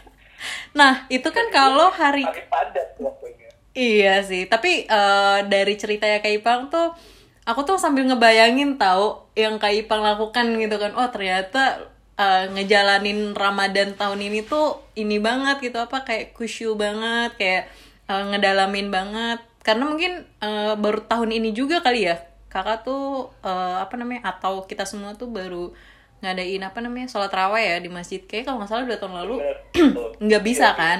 Nah, 0.70 1.02
itu 1.10 1.26
kan 1.34 1.50
kalau 1.50 1.90
hari 1.90 2.22
Hari 2.22 2.46
padat 2.46 2.94
waktunya. 3.02 3.50
Iya 3.74 4.22
sih, 4.22 4.46
tapi 4.46 4.86
eh, 4.86 5.38
dari 5.50 5.74
ceritanya 5.74 6.22
Kak 6.22 6.30
Ipang 6.30 6.70
tuh 6.70 6.94
aku 7.42 7.66
tuh 7.66 7.74
sambil 7.74 8.06
ngebayangin 8.06 8.78
tahu 8.78 9.18
yang 9.34 9.58
Kak 9.58 9.74
Ipang 9.74 9.98
lakukan 9.98 10.46
gitu 10.62 10.76
kan. 10.78 10.94
Oh, 10.94 11.10
ternyata 11.10 11.90
eh, 12.18 12.44
ngejalanin 12.50 13.32
Ramadan 13.32 13.94
tahun 13.94 14.20
ini 14.20 14.42
tuh 14.42 14.82
ini 14.98 15.22
banget 15.22 15.62
gitu 15.62 15.78
apa 15.78 16.02
kayak 16.02 16.34
khusyuk 16.34 16.74
banget, 16.76 17.30
kayak 17.38 17.62
eh, 18.10 18.22
ngedalamin 18.34 18.90
banget. 18.90 19.38
Karena 19.62 19.86
mungkin 19.86 20.26
eh, 20.42 20.74
baru 20.74 21.06
tahun 21.06 21.30
ini 21.38 21.54
juga 21.54 21.80
kali 21.80 22.10
ya. 22.10 22.18
Kakak 22.50 22.82
tuh 22.82 23.30
eh, 23.46 23.76
apa 23.78 23.94
namanya 23.94 24.34
atau 24.34 24.66
kita 24.66 24.82
semua 24.82 25.14
tuh 25.14 25.30
baru 25.30 25.70
ngadain 26.18 26.62
apa 26.66 26.82
namanya 26.82 27.06
sholat 27.06 27.30
raweh 27.30 27.62
ya 27.62 27.76
di 27.78 27.86
masjid 27.86 28.18
kayak 28.18 28.50
kalau 28.50 28.58
nggak 28.58 28.70
salah 28.74 28.84
dua 28.90 28.98
tahun 28.98 29.14
lalu 29.22 29.36
nggak 30.26 30.42
bisa 30.42 30.74
Iya, 30.74 30.78
kan 30.78 30.98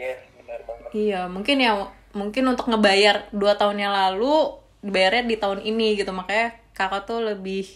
Yes, 0.00 0.18
benar 0.40 0.60
banget. 0.64 0.88
Iya, 0.96 1.20
mungkin 1.28 1.56
ya 1.60 1.72
mungkin 2.16 2.44
untuk 2.48 2.72
ngebayar 2.72 3.28
dua 3.30 3.60
tahunnya 3.60 3.92
lalu 3.92 4.56
dibayarnya 4.80 5.24
di 5.28 5.36
tahun 5.36 5.60
ini 5.60 6.00
gitu 6.00 6.10
makanya 6.16 6.56
kakak 6.72 7.04
tuh 7.04 7.20
lebih 7.20 7.68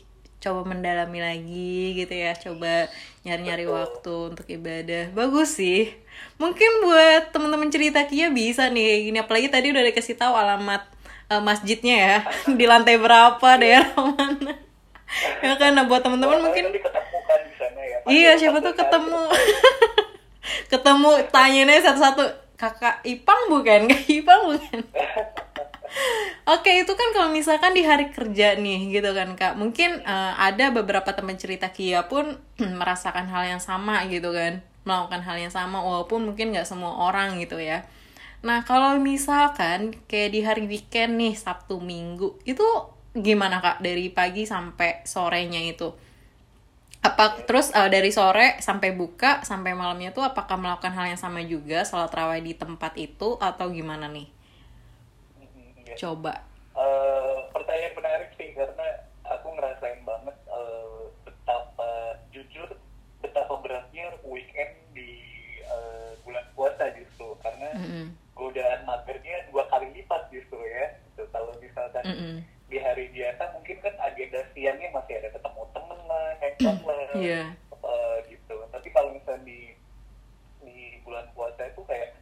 coba 0.45 0.61
mendalami 0.69 1.25
lagi 1.25 1.97
gitu 1.97 2.13
ya 2.13 2.37
coba 2.37 2.93
nyari-nyari 3.25 3.65
waktu 3.65 4.37
untuk 4.37 4.45
ibadah 4.45 5.09
bagus 5.17 5.57
sih 5.57 5.89
mungkin 6.37 6.85
buat 6.85 7.33
teman-teman 7.33 7.73
cerita 7.73 8.05
Kia 8.05 8.29
bisa 8.29 8.69
nih 8.69 9.09
gini 9.09 9.19
apalagi 9.25 9.49
tadi 9.49 9.73
udah 9.73 9.81
dikasih 9.89 10.21
tahu 10.21 10.37
alamat 10.37 10.85
eh, 11.33 11.41
masjidnya 11.41 11.97
ya 11.97 12.17
di 12.61 12.65
lantai 12.69 13.01
berapa 13.01 13.49
daerah 13.57 13.97
mana 13.97 14.61
ya 15.41 15.57
kan 15.57 15.73
nah 15.73 15.89
buat 15.89 16.05
teman-teman 16.05 16.45
mungkin 16.45 16.69
ya. 17.85 17.99
Iya, 18.05 18.33
siapa 18.37 18.59
tuh 18.61 18.75
ketemu. 18.77 19.23
ketemu 20.73 21.11
tanyainnya 21.33 21.81
satu-satu. 21.81 22.25
Kakak 22.55 23.03
Ipang 23.03 23.51
bukan? 23.51 23.87
Kak 23.91 24.05
Ipang 24.07 24.41
bukan? 24.47 24.81
Oke, 26.45 26.85
itu 26.85 26.93
kan 26.93 27.09
kalau 27.17 27.33
misalkan 27.33 27.73
di 27.73 27.81
hari 27.87 28.13
kerja 28.13 28.59
nih 28.61 28.93
gitu 28.93 29.11
kan 29.17 29.33
Kak. 29.33 29.57
Mungkin 29.57 30.05
eh, 30.05 30.33
ada 30.37 30.69
beberapa 30.75 31.09
teman 31.17 31.41
cerita 31.41 31.73
Kia 31.73 32.05
pun 32.05 32.37
merasakan 32.81 33.27
hal 33.33 33.57
yang 33.57 33.63
sama 33.63 34.05
gitu 34.13 34.35
kan. 34.35 34.61
Melakukan 34.85 35.25
hal 35.25 35.37
yang 35.41 35.53
sama 35.53 35.81
walaupun 35.81 36.29
mungkin 36.29 36.53
nggak 36.53 36.69
semua 36.69 36.93
orang 37.09 37.41
gitu 37.41 37.57
ya. 37.57 37.89
Nah, 38.45 38.61
kalau 38.69 39.01
misalkan 39.01 39.97
kayak 40.05 40.31
di 40.37 40.41
hari 40.45 40.65
weekend 40.69 41.17
nih, 41.17 41.33
Sabtu 41.33 41.81
Minggu, 41.81 42.37
itu 42.45 42.65
gimana 43.17 43.65
Kak 43.65 43.81
dari 43.81 44.13
pagi 44.13 44.45
sampai 44.45 45.01
sorenya 45.09 45.65
itu? 45.65 45.97
apa 47.05 47.45
terus 47.45 47.69
eh, 47.77 47.89
dari 47.93 48.09
sore 48.09 48.57
sampai 48.65 48.97
buka 48.97 49.45
sampai 49.45 49.77
malamnya 49.77 50.17
tuh 50.17 50.25
apakah 50.25 50.57
melakukan 50.57 50.97
hal 50.97 51.13
yang 51.13 51.21
sama 51.21 51.45
juga 51.45 51.85
sholat 51.85 52.09
raweh 52.09 52.41
di 52.41 52.57
tempat 52.57 52.97
itu 52.97 53.37
atau 53.37 53.69
gimana 53.69 54.09
nih 54.09 54.34
Iya. 55.95 56.03
coba 56.03 56.35
Eh, 56.75 57.39
pertanyaan 57.51 57.95
menarik 57.95 58.31
sih 58.35 58.51
karena 58.51 58.87
aku 59.25 59.47
ngerasain 59.49 60.03
banget 60.03 60.35
eh, 60.45 61.01
betapa 61.23 61.91
jujur 62.29 62.67
betapa 63.21 63.55
beratnya 63.59 64.11
weekend 64.23 64.75
di 64.91 65.23
eh, 65.63 66.11
bulan 66.21 66.43
puasa 66.53 66.91
justru 66.93 67.39
karena 67.41 67.71
Mm-mm. 67.73 68.11
godaan 68.35 68.83
magernya 68.83 69.47
dua 69.49 69.71
kali 69.71 69.87
lipat 69.95 70.27
justru 70.29 70.59
ya 70.59 70.99
kalau 71.31 71.55
misalkan 71.57 72.03
Mm-mm. 72.03 72.35
di 72.67 72.77
hari 72.77 73.07
biasa 73.09 73.55
mungkin 73.55 73.79
kan 73.79 73.95
agenda 74.03 74.43
siangnya 74.51 74.91
masih 74.91 75.23
ada 75.23 75.31
ketemu 75.31 75.63
temen 75.71 76.01
lah 76.11 76.27
hangout 76.43 76.81
lah 76.83 77.01
Iya. 77.15 77.43
eh, 77.71 78.17
gitu 78.29 78.57
tapi 78.69 78.89
kalau 78.91 79.15
misalnya 79.15 79.47
di 79.47 79.79
di 80.61 80.77
bulan 81.01 81.31
puasa 81.33 81.71
itu 81.71 81.87
kayak 81.87 82.19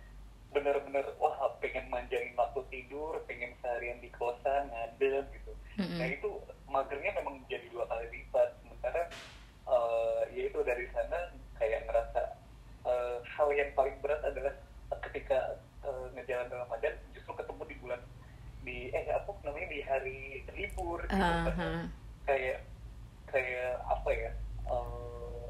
bener-bener 0.53 1.09
wah 1.17 1.33
pengen 1.65 1.89
manjain 1.89 2.37
waktu 2.37 2.61
tidur 2.69 3.17
pengen 3.25 3.57
seharian 3.59 3.97
di 3.99 4.13
kosan 4.13 4.69
ngadem 4.69 5.25
gitu 5.33 5.53
Mm-mm. 5.81 5.97
nah 5.97 6.05
itu 6.05 6.29
magernya 6.69 7.17
memang 7.17 7.41
jadi 7.49 7.65
dua 7.73 7.89
kali 7.89 8.05
lipat 8.13 8.61
sementara 8.61 9.09
eh, 9.65 10.21
ya 10.37 10.43
itu 10.53 10.61
dari 10.61 10.85
sana 10.93 11.33
kayak 11.57 11.89
ngerasa 11.89 12.23
eh, 12.85 13.17
hal 13.25 13.49
yang 13.57 13.73
paling 13.73 13.97
berat 14.05 14.21
adalah 14.21 14.53
ketika 15.09 15.57
eh, 15.81 16.07
ngejalan 16.13 16.53
Ramadan 16.53 17.01
justru 17.17 17.33
ketemu 17.33 17.63
di 17.65 17.77
bulan 17.81 18.01
di 18.61 18.79
eh 18.93 19.09
apa 19.09 19.33
namanya 19.43 19.69
di 19.73 19.81
hari 19.83 20.21
libur 20.53 21.01
gitu 21.09 21.17
Aha. 21.17 21.49
Karena 21.49 21.89
kayak 22.29 22.59
kayak 23.27 23.73
apa 23.89 24.11
ya 24.13 24.31
eh, 24.69 25.45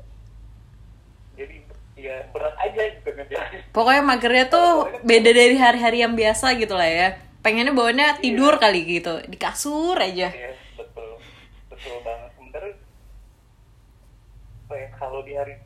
jadi 1.35 1.57
ya 1.93 2.17
berat 2.31 2.57
aja 2.57 2.83
gitu 2.95 3.09
ngejalan 3.13 3.51
pokoknya 3.83 4.03
magernya 4.07 4.47
tuh 4.47 4.69
beda 5.03 5.31
dari 5.33 5.59
hari-hari 5.59 5.99
yang 6.01 6.15
biasa 6.15 6.55
gitu 6.55 6.73
lah 6.73 6.87
ya 6.87 7.09
pengennya 7.43 7.75
bawanya 7.75 8.15
tidur 8.17 8.55
Iya. 8.55 8.63
kali 8.63 8.81
gitu 8.87 9.19
di 9.27 9.35
kasur 9.35 9.99
aja 9.99 10.31
Yes, 10.31 10.55
betul 10.73 11.19
betul 11.67 11.99
banget 12.01 12.31
sementara 12.33 12.71
apa 14.63 14.75
ya, 14.79 14.89
kalau 14.95 15.21
di 15.21 15.35
hari 15.35 15.59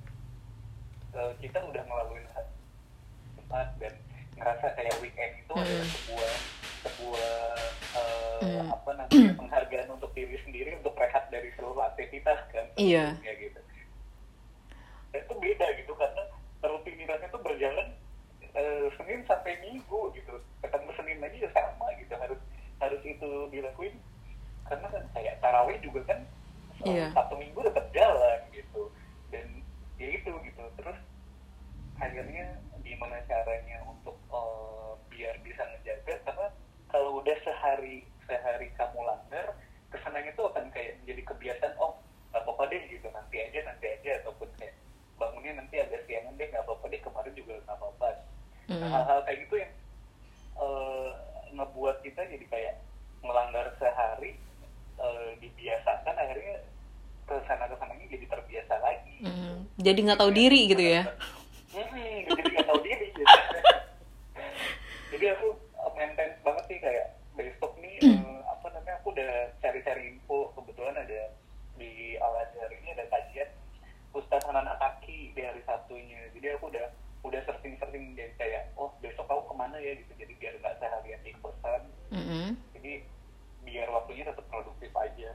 eh, 1.12 1.32
kita 1.38 1.58
udah 1.62 1.82
ngelaluin 1.82 2.24
Jumat 3.36 3.68
dan 3.76 3.92
ngerasa 4.34 4.66
kayak 4.72 4.96
weekend 4.98 5.32
itu 5.38 5.52
adalah 5.52 5.68
Hmm. 5.78 5.92
sebuah 5.94 6.32
sebuah 6.82 7.34
eh, 7.92 8.40
Hmm. 8.42 8.68
apa 8.68 8.90
namanya 8.92 9.32
penghargaan 9.34 9.88
untuk 9.90 10.10
diri 10.12 10.36
sendiri 10.40 10.74
untuk 10.74 10.92
rehat 10.94 11.28
dari 11.28 11.52
seluruh 11.52 11.84
aktivitas 11.86 12.40
kan 12.50 12.64
Iya. 12.74 13.14
sebelumnya 13.14 13.34
gitu 13.38 13.60
dan 15.12 15.20
itu 15.22 15.34
beda 15.34 15.66
gitu 15.76 15.92
karena 15.92 16.22
rutinitasnya 16.58 17.28
tuh 17.30 17.40
berjalan 17.40 17.88
eh, 18.52 18.86
Senin 18.92 19.20
sampai 19.22 19.52
Minggu 19.62 20.00
gitu 20.12 20.34
ketemu 20.58 20.88
Senin 20.92 21.18
lagi 21.20 21.38
ya 21.38 21.50
sama 21.50 21.86
gitu 21.94 22.12
harus 22.12 22.40
harus 22.76 23.02
itu 23.02 23.30
dilakuin 23.48 23.94
karena 24.66 24.86
kan 24.90 25.02
kayak 25.12 25.38
tarawih 25.56 25.80
juga 25.80 26.04
kan 26.12 26.20
Iya. 26.84 27.08
satu 27.16 27.40
minggu 27.40 27.64
tetap 27.64 27.88
jalan 27.96 28.40
gitu 28.52 28.92
dan 29.32 29.48
akhirnya 31.96 32.44
gimana 32.84 33.16
caranya 33.24 33.80
untuk 33.88 34.12
uh, 34.28 34.92
biar 35.08 35.32
bisa 35.40 35.64
ngejaga 35.64 36.20
karena 36.22 36.46
kalau 36.92 37.24
udah 37.24 37.32
sehari 37.40 38.04
sehari 38.28 38.68
kamu 38.76 39.00
langgar 39.00 39.56
ke 39.88 39.96
sananya 40.04 40.28
tuh 40.36 40.52
akan 40.52 40.68
kayak 40.70 41.00
menjadi 41.00 41.22
kebiasaan 41.24 41.72
oh 41.80 41.96
nggak 42.30 42.44
apa-apa 42.44 42.68
deh 42.68 42.82
gitu 42.92 43.08
nanti 43.08 43.36
aja 43.40 43.64
nanti 43.64 43.86
aja 43.88 44.20
ataupun 44.20 44.48
kayak 44.60 44.76
bangunnya 45.16 45.56
nanti 45.56 45.80
agak 45.80 46.04
siangan 46.04 46.36
deh 46.36 46.46
nggak 46.46 46.62
apa-apa 46.62 46.84
deh 46.86 47.00
kemarin 47.00 47.32
juga 47.34 47.54
nggak 47.64 47.76
apa-apa 47.76 48.08
Mm. 48.66 48.82
Nah, 48.82 48.90
hal-hal 48.90 49.22
kayak 49.22 49.46
gitu 49.46 49.62
yang 49.62 49.72
uh, 50.58 51.14
ngebuat 51.54 52.02
kita 52.02 52.18
jadi 52.26 52.46
kayak 52.50 52.74
melanggar 53.22 53.70
sehari 53.78 54.34
uh, 54.98 55.38
dibiasakan 55.38 56.18
akhirnya 56.18 56.66
ke 57.30 57.34
sana 57.46 57.70
ke 57.70 57.78
sananya 57.78 58.06
jadi 58.10 58.26
terbiasa 58.26 58.74
lagi 58.82 59.22
Mm. 59.22 59.70
jadi 59.78 59.95
nggak 60.06 60.20
tahu 60.20 60.30
diri 60.30 60.60
gitu 60.66 60.84
ya 60.84 61.02
Hmm, 61.76 61.92
jadi 62.24 62.40
nggak 62.56 62.66
tahu 62.66 62.80
diri 62.80 63.06
gitu. 63.12 63.34
jadi 65.12 65.24
aku 65.36 65.46
uh, 65.76 65.92
maintain 65.92 66.32
banget 66.40 66.64
sih 66.66 66.78
kayak 66.80 67.06
besok 67.34 67.76
nih 67.78 68.00
uh, 68.00 68.40
apa 68.48 68.72
namanya 68.72 68.96
aku 68.96 69.12
udah 69.12 69.32
cari-cari 69.60 70.16
info 70.16 70.56
kebetulan 70.56 70.96
ada 70.96 71.36
di 71.76 72.16
Al 72.16 72.32
Azhar 72.32 72.72
ini 72.72 72.96
ada 72.96 73.04
kajian 73.12 73.50
Ustaz 74.10 74.40
Hanan 74.48 74.64
Ataki 74.64 75.36
di 75.36 75.40
hari 75.44 75.60
Sabtunya 75.68 76.32
jadi 76.32 76.56
aku 76.56 76.72
udah 76.72 76.86
udah 77.20 77.40
searching-searching 77.44 78.16
dan 78.16 78.30
kayak 78.38 78.72
oh 78.78 78.88
besok 79.02 79.28
aku 79.28 79.50
ke 79.50 79.54
mana 79.54 79.76
ya 79.76 79.92
gitu 79.98 80.16
jadi 80.16 80.32
biar 80.40 80.54
nggak 80.56 80.80
seharian 80.80 81.20
di 81.20 81.36
kosan 81.42 81.82
Mm-mm. 82.08 82.56
jadi 82.72 83.04
biar 83.62 83.92
waktunya 83.92 84.24
tetap 84.24 84.46
produktif 84.48 84.94
aja 84.96 85.34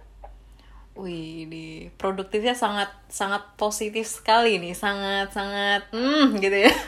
Wih, 0.91 1.47
di 1.47 1.87
produktifnya 2.01 2.57
sangat 2.57 2.89
sangat 3.13 3.45
positif 3.61 4.09
sekali 4.09 4.57
nih, 4.57 4.73
sangat 4.73 5.29
sangat 5.29 5.85
hmm 5.93 6.41
gitu 6.41 6.57
ya. 6.65 6.73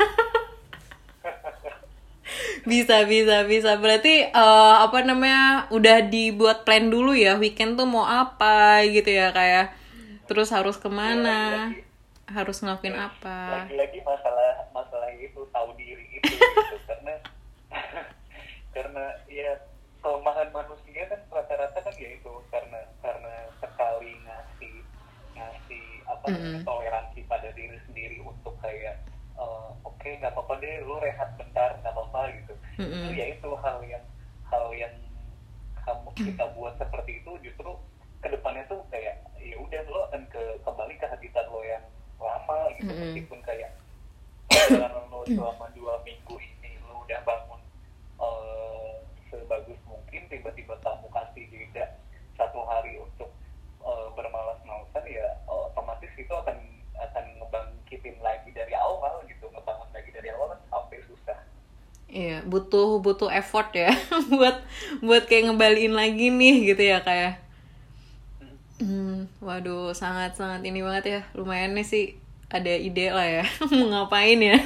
bisa 2.72 3.06
bisa 3.06 3.46
bisa. 3.46 3.72
Berarti 3.78 4.34
eh, 4.34 4.76
apa 4.82 4.98
namanya 5.06 5.70
udah 5.70 6.10
dibuat 6.10 6.66
plan 6.66 6.90
dulu 6.90 7.14
ya 7.14 7.38
weekend 7.38 7.78
tuh 7.78 7.86
mau 7.86 8.10
apa 8.10 8.82
gitu 8.90 9.14
ya 9.14 9.30
kayak 9.30 9.78
terus 10.26 10.50
harus 10.50 10.82
ke 10.82 10.90
mana? 10.90 11.70
Lagi-lagi- 11.70 11.86
harus 12.34 12.58
ngelakuin 12.66 12.98
apa? 12.98 13.70
Lagi-lagi 13.70 14.00
masalah 14.02 14.64
itu 15.34 15.42
tahu 15.50 15.70
diri 15.80 16.06
itu 16.20 16.30
gitu. 16.30 16.76
karena 16.86 17.14
karena 18.74 19.06
ya 19.30 19.52
kelemahan 20.04 20.50
manusia 20.52 21.08
kan 21.08 21.22
rata-rata 21.32 21.80
kan 21.80 21.96
ya 21.96 22.10
itu 22.14 22.34
karena 22.52 22.80
karena 23.00 23.34
sekali 23.62 24.14
ngasih 24.28 24.76
ngasih 25.34 25.86
apa 26.24 26.32
namanya, 26.32 26.64
Mm-mm. 26.64 26.64
toleransi 26.64 27.20
pada 27.28 27.52
diri 27.52 27.76
sendiri 27.84 28.18
untuk 28.24 28.56
kayak 28.64 28.96
eh, 29.36 29.70
oke 29.84 30.08
nggak 30.08 30.32
apa-apa 30.32 30.56
deh 30.64 30.80
lu 30.88 30.96
rehat 31.04 31.36
bentar 31.36 31.76
nggak 31.84 31.92
apa-apa 31.92 32.32
gitu 32.32 32.54
Mm-mm. 32.80 32.88
itu 32.96 33.08
ya 33.12 33.26
itu 33.36 33.50
hal 33.60 33.78
yang 33.84 34.04
hal 34.48 34.66
yang 34.72 34.96
kamu 35.84 36.10
kita 36.16 36.48
buat 36.56 36.80
seperti 36.80 37.20
itu 37.20 37.32
justru 37.44 37.76
ke 38.24 38.32
depannya 38.32 38.64
tuh 38.72 38.80
kayak 38.88 39.20
ya 39.36 39.60
udah 39.60 39.84
lo 39.92 40.08
akan 40.08 40.24
ke 40.32 40.40
kembali 40.64 40.96
ke 40.96 41.06
habitat 41.12 41.44
lo 41.52 41.60
yang 41.60 41.84
lama 42.16 42.72
gitu 42.80 42.88
Mm-mm. 42.88 43.04
meskipun 43.12 43.40
kayak 43.44 43.76
perjalanan 44.48 45.04
lo 45.12 45.28
selama 45.28 45.68
dua 45.76 46.00
minggu 46.08 46.40
ini 46.40 46.80
lo 46.88 47.04
udah 47.04 47.20
bangun 47.28 47.62
eh, 48.24 48.92
sebagus 49.28 49.76
mungkin 49.84 50.24
tiba-tiba 50.32 50.80
kamu 50.80 51.12
kasih 51.12 51.44
jeda 51.52 52.00
satu 52.40 52.64
hari 52.64 52.96
untuk 52.96 53.28
eh, 53.84 54.08
bermalas-malasan 54.16 55.04
ya 55.04 55.28
otomatis 55.52 56.10
itu 56.16 56.32
akan 56.32 56.56
akan 56.96 57.26
ngebangkitin 57.42 58.16
lagi 58.24 58.56
dari 58.56 58.72
awal 58.72 59.20
gitu 59.28 59.52
ngebangun 59.52 59.90
lagi 59.92 60.10
dari 60.16 60.32
awal 60.32 60.56
kan 60.56 60.62
sampai 60.72 61.04
susah 61.12 61.36
Iya, 62.14 62.46
butuh 62.74 63.06
butuh 63.06 63.30
effort 63.30 63.70
ya 63.78 63.94
buat 64.34 64.66
buat 65.06 65.30
kayak 65.30 65.54
ngebalikin 65.54 65.94
lagi 65.94 66.34
nih 66.34 66.74
gitu 66.74 66.82
ya 66.90 67.06
kayak. 67.06 67.38
Hmm, 68.82 69.30
waduh, 69.38 69.94
sangat 69.94 70.34
sangat 70.34 70.66
ini 70.66 70.82
banget 70.82 71.06
ya. 71.06 71.22
Lumayan 71.38 71.78
nih 71.78 71.86
sih 71.86 72.18
ada 72.50 72.74
ide 72.74 73.14
lah 73.14 73.30
ya 73.30 73.46
mau 73.78 74.10
ngapain 74.10 74.42
ya. 74.42 74.58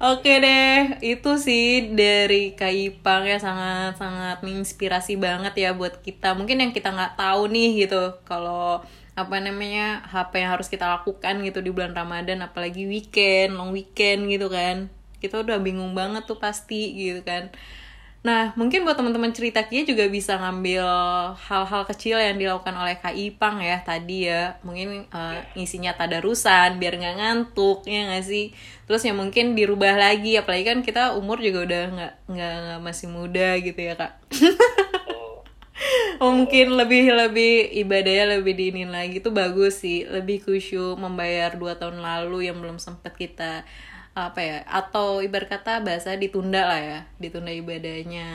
Oke 0.00 0.38
deh, 0.38 0.96
itu 1.02 1.30
sih 1.36 1.90
dari 1.92 2.54
Kak 2.54 2.70
Ipang 2.70 3.26
ya 3.26 3.36
sangat 3.42 3.98
sangat 3.98 4.46
menginspirasi 4.46 5.18
banget 5.18 5.58
ya 5.58 5.74
buat 5.74 5.98
kita. 6.06 6.38
Mungkin 6.38 6.62
yang 6.62 6.70
kita 6.70 6.94
nggak 6.94 7.18
tahu 7.18 7.50
nih 7.50 7.84
gitu 7.84 8.14
kalau 8.22 8.78
apa 9.18 9.36
namanya 9.42 10.06
apa 10.06 10.38
yang 10.38 10.54
harus 10.54 10.70
kita 10.70 10.86
lakukan 10.86 11.42
gitu 11.42 11.58
di 11.60 11.74
bulan 11.74 11.92
Ramadan 11.98 12.46
apalagi 12.46 12.86
weekend, 12.86 13.58
long 13.58 13.74
weekend 13.74 14.30
gitu 14.30 14.46
kan. 14.46 14.99
Kita 15.22 15.44
udah 15.44 15.60
bingung 15.60 15.92
banget 15.94 16.24
tuh 16.26 16.40
pasti 16.40 16.96
gitu 16.96 17.22
kan. 17.22 17.52
Nah, 18.20 18.52
mungkin 18.52 18.84
buat 18.84 19.00
teman-teman 19.00 19.32
cerita 19.32 19.64
Kia 19.64 19.88
juga 19.88 20.04
bisa 20.12 20.36
ngambil 20.36 20.84
hal-hal 21.40 21.88
kecil 21.88 22.20
yang 22.20 22.36
dilakukan 22.36 22.76
oleh 22.76 23.00
Kak 23.00 23.16
Ipang 23.16 23.64
ya 23.64 23.80
tadi 23.80 24.28
ya. 24.28 24.60
Mungkin 24.60 25.08
eh, 25.08 25.38
ngisinya 25.56 25.96
tadarusan 25.96 26.76
biar 26.76 27.00
nggak 27.00 27.16
ngantuk 27.16 27.88
ya 27.88 28.12
nggak 28.12 28.24
sih. 28.28 28.52
Terus 28.84 29.08
ya 29.08 29.16
mungkin 29.16 29.56
dirubah 29.56 29.96
lagi, 29.96 30.36
apalagi 30.36 30.68
kan 30.68 30.78
kita 30.84 31.16
umur 31.16 31.40
juga 31.40 31.64
udah 31.64 31.82
nggak 31.96 32.12
nggak 32.28 32.78
masih 32.84 33.08
muda 33.08 33.56
gitu 33.56 33.80
ya 33.80 33.96
kak. 33.96 34.12
Tuh. 34.28 34.52
mungkin 36.20 36.76
lebih 36.76 37.08
lebih 37.16 37.72
ibadahnya 37.72 38.36
lebih 38.36 38.52
diinin 38.52 38.92
lagi 38.92 39.24
tuh 39.24 39.32
bagus 39.32 39.80
sih, 39.80 40.04
lebih 40.04 40.44
khusyuk 40.44 41.00
membayar 41.00 41.56
dua 41.56 41.80
tahun 41.80 42.04
lalu 42.04 42.52
yang 42.52 42.60
belum 42.60 42.76
sempat 42.76 43.16
kita 43.16 43.64
apa 44.20 44.40
ya 44.44 44.58
atau 44.68 45.24
ibarat 45.24 45.48
kata 45.48 45.80
bahasa 45.80 46.12
ditunda 46.12 46.68
lah 46.68 46.80
ya 46.80 46.98
ditunda 47.16 47.48
ibadahnya. 47.48 48.28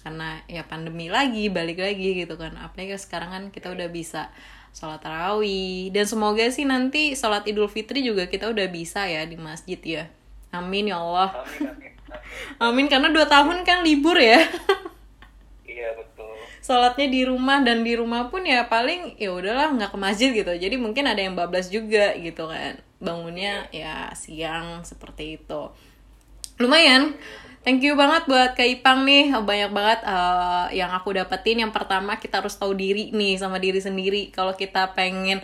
Karena 0.00 0.40
ya 0.48 0.64
pandemi 0.64 1.12
lagi 1.12 1.52
balik 1.52 1.84
lagi 1.84 2.24
gitu 2.24 2.40
kan. 2.40 2.56
Apalagi 2.56 2.96
sekarang 2.96 3.30
kan 3.30 3.44
kita 3.52 3.68
udah 3.68 3.92
bisa 3.92 4.32
sholat 4.72 5.04
tarawih. 5.04 5.92
Dan 5.92 6.08
semoga 6.08 6.48
sih 6.48 6.64
nanti 6.64 7.12
sholat 7.12 7.44
idul 7.44 7.68
fitri 7.68 8.00
juga 8.00 8.30
kita 8.30 8.48
udah 8.48 8.66
bisa 8.72 9.04
ya 9.04 9.28
di 9.28 9.36
masjid 9.36 9.78
ya. 9.82 10.04
Amin 10.54 10.88
ya 10.88 11.02
Allah. 11.02 11.44
Amin 11.44 11.68
amin 11.68 11.74
amin. 11.76 11.94
Amin 12.62 12.86
karena 12.86 13.10
dua 13.10 13.26
tahun 13.26 13.66
kan 13.66 13.82
libur 13.82 14.16
ya. 14.16 14.40
Iya 15.66 15.92
betul. 15.98 16.32
Sholatnya 16.62 17.10
di 17.10 17.26
rumah 17.26 17.60
dan 17.66 17.82
di 17.82 17.98
rumah 17.98 18.30
pun 18.30 18.46
ya 18.46 18.64
paling 18.70 19.18
ya 19.18 19.34
udahlah 19.34 19.74
nggak 19.74 19.90
ke 19.92 19.98
masjid 19.98 20.30
gitu. 20.32 20.54
Jadi 20.54 20.78
mungkin 20.78 21.04
ada 21.04 21.18
yang 21.18 21.34
bablas 21.34 21.68
juga 21.68 22.14
gitu 22.16 22.46
kan 22.46 22.85
bangunnya 22.98 23.68
ya 23.72 24.10
siang 24.16 24.82
seperti 24.82 25.40
itu. 25.42 25.62
Lumayan. 26.56 27.16
Thank 27.66 27.82
you 27.82 27.98
banget 27.98 28.30
buat 28.30 28.54
Kak 28.54 28.62
Ipang 28.78 29.02
nih. 29.02 29.34
Banyak 29.42 29.70
banget 29.74 30.00
eh, 30.06 30.78
yang 30.78 30.94
aku 30.94 31.18
dapetin. 31.18 31.66
Yang 31.66 31.74
pertama 31.74 32.14
kita 32.16 32.38
harus 32.38 32.54
tahu 32.54 32.78
diri 32.78 33.10
nih 33.10 33.34
sama 33.42 33.58
diri 33.58 33.82
sendiri. 33.82 34.30
Kalau 34.30 34.54
kita 34.54 34.94
pengen 34.94 35.42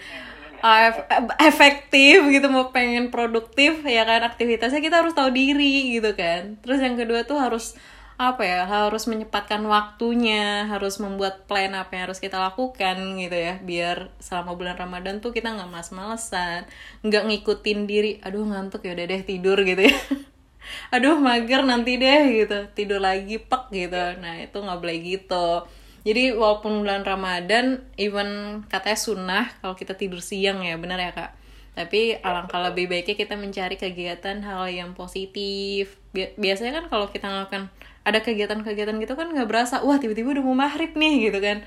ef- 0.62 1.34
efektif 1.42 2.22
gitu 2.30 2.46
mau 2.46 2.70
pengen 2.70 3.10
produktif 3.10 3.82
ya 3.82 4.06
kan 4.06 4.22
aktivitasnya 4.22 4.78
kita 4.78 5.02
harus 5.02 5.12
tahu 5.18 5.34
diri 5.34 5.98
gitu 5.98 6.14
kan. 6.14 6.62
Terus 6.62 6.78
yang 6.78 6.94
kedua 6.94 7.26
tuh 7.26 7.42
harus 7.42 7.74
apa 8.20 8.42
ya 8.46 8.60
harus 8.68 9.04
menyempatkan 9.10 9.62
waktunya 9.66 10.68
harus 10.70 11.00
membuat 11.02 11.48
plan 11.48 11.72
apa 11.74 11.90
yang 11.96 12.02
harus 12.10 12.20
kita 12.22 12.38
lakukan 12.38 12.96
gitu 13.18 13.36
ya. 13.36 13.58
Biar 13.62 14.12
selama 14.22 14.54
bulan 14.58 14.76
Ramadan 14.78 15.18
tuh 15.24 15.32
kita 15.36 15.48
nggak 15.54 15.70
malas-malesan 15.72 16.68
nggak 17.06 17.22
ngikutin 17.28 17.78
diri 17.90 18.10
aduh 18.22 18.44
ngantuk 18.46 18.84
ya 18.86 18.92
udah 18.96 19.06
deh 19.10 19.22
tidur 19.26 19.58
gitu 19.66 19.82
ya. 19.90 19.96
Aduh 20.94 21.18
mager 21.18 21.62
nanti 21.66 21.98
deh 21.98 22.22
gitu. 22.44 22.58
Tidur 22.76 23.00
lagi 23.02 23.36
pek 23.42 23.64
gitu. 23.74 23.98
Nah 24.22 24.34
itu 24.44 24.56
nggak 24.56 24.78
boleh 24.82 24.96
gitu. 25.02 25.66
Jadi 26.02 26.34
walaupun 26.34 26.82
bulan 26.82 27.02
Ramadan 27.06 27.78
even 27.94 28.62
katanya 28.66 28.98
sunnah 28.98 29.44
kalau 29.62 29.74
kita 29.78 29.94
tidur 29.94 30.18
siang 30.18 30.62
ya 30.66 30.74
benar 30.78 30.98
ya 30.98 31.12
kak? 31.14 31.30
Tapi 31.72 32.20
alangkah 32.20 32.60
lebih 32.68 32.90
baiknya 32.90 33.16
kita 33.16 33.34
mencari 33.38 33.76
kegiatan 33.80 34.44
hal 34.44 34.68
yang 34.68 34.90
positif. 34.92 35.96
Bi- 36.12 36.34
biasanya 36.36 36.82
kan 36.82 36.84
kalau 36.92 37.06
kita 37.08 37.26
melakukan 37.30 37.72
ada 38.02 38.18
kegiatan-kegiatan 38.22 38.96
gitu 38.98 39.14
kan 39.14 39.30
nggak 39.30 39.48
berasa 39.48 39.82
wah 39.86 39.98
tiba-tiba 39.98 40.34
udah 40.38 40.44
mau 40.44 40.56
maghrib 40.56 40.92
nih 40.94 41.30
gitu 41.30 41.38
kan. 41.38 41.62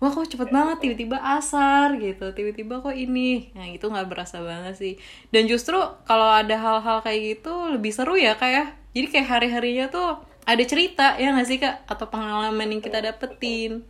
Wah 0.00 0.08
kok 0.08 0.32
cepet 0.32 0.48
banget 0.48 0.80
tiba-tiba 0.80 1.20
asar 1.20 2.00
gitu. 2.00 2.32
Tiba-tiba 2.32 2.80
kok 2.80 2.96
ini. 2.96 3.52
Nah 3.52 3.68
itu 3.68 3.84
nggak 3.84 4.08
berasa 4.08 4.40
banget 4.40 4.74
sih. 4.80 4.94
Dan 5.28 5.44
justru 5.44 5.76
kalau 6.08 6.28
ada 6.32 6.56
hal-hal 6.56 7.04
kayak 7.04 7.20
gitu 7.36 7.52
lebih 7.68 7.92
seru 7.92 8.16
ya 8.16 8.32
kayak 8.40 8.72
jadi 8.96 9.06
kayak 9.12 9.28
hari-harinya 9.28 9.86
tuh 9.92 10.24
ada 10.48 10.64
cerita 10.64 11.20
ya 11.20 11.36
nggak 11.36 11.48
sih 11.48 11.58
kak? 11.60 11.84
Atau 11.84 12.08
pengalaman 12.08 12.72
yang 12.72 12.80
kita 12.80 13.04
dapetin. 13.04 13.84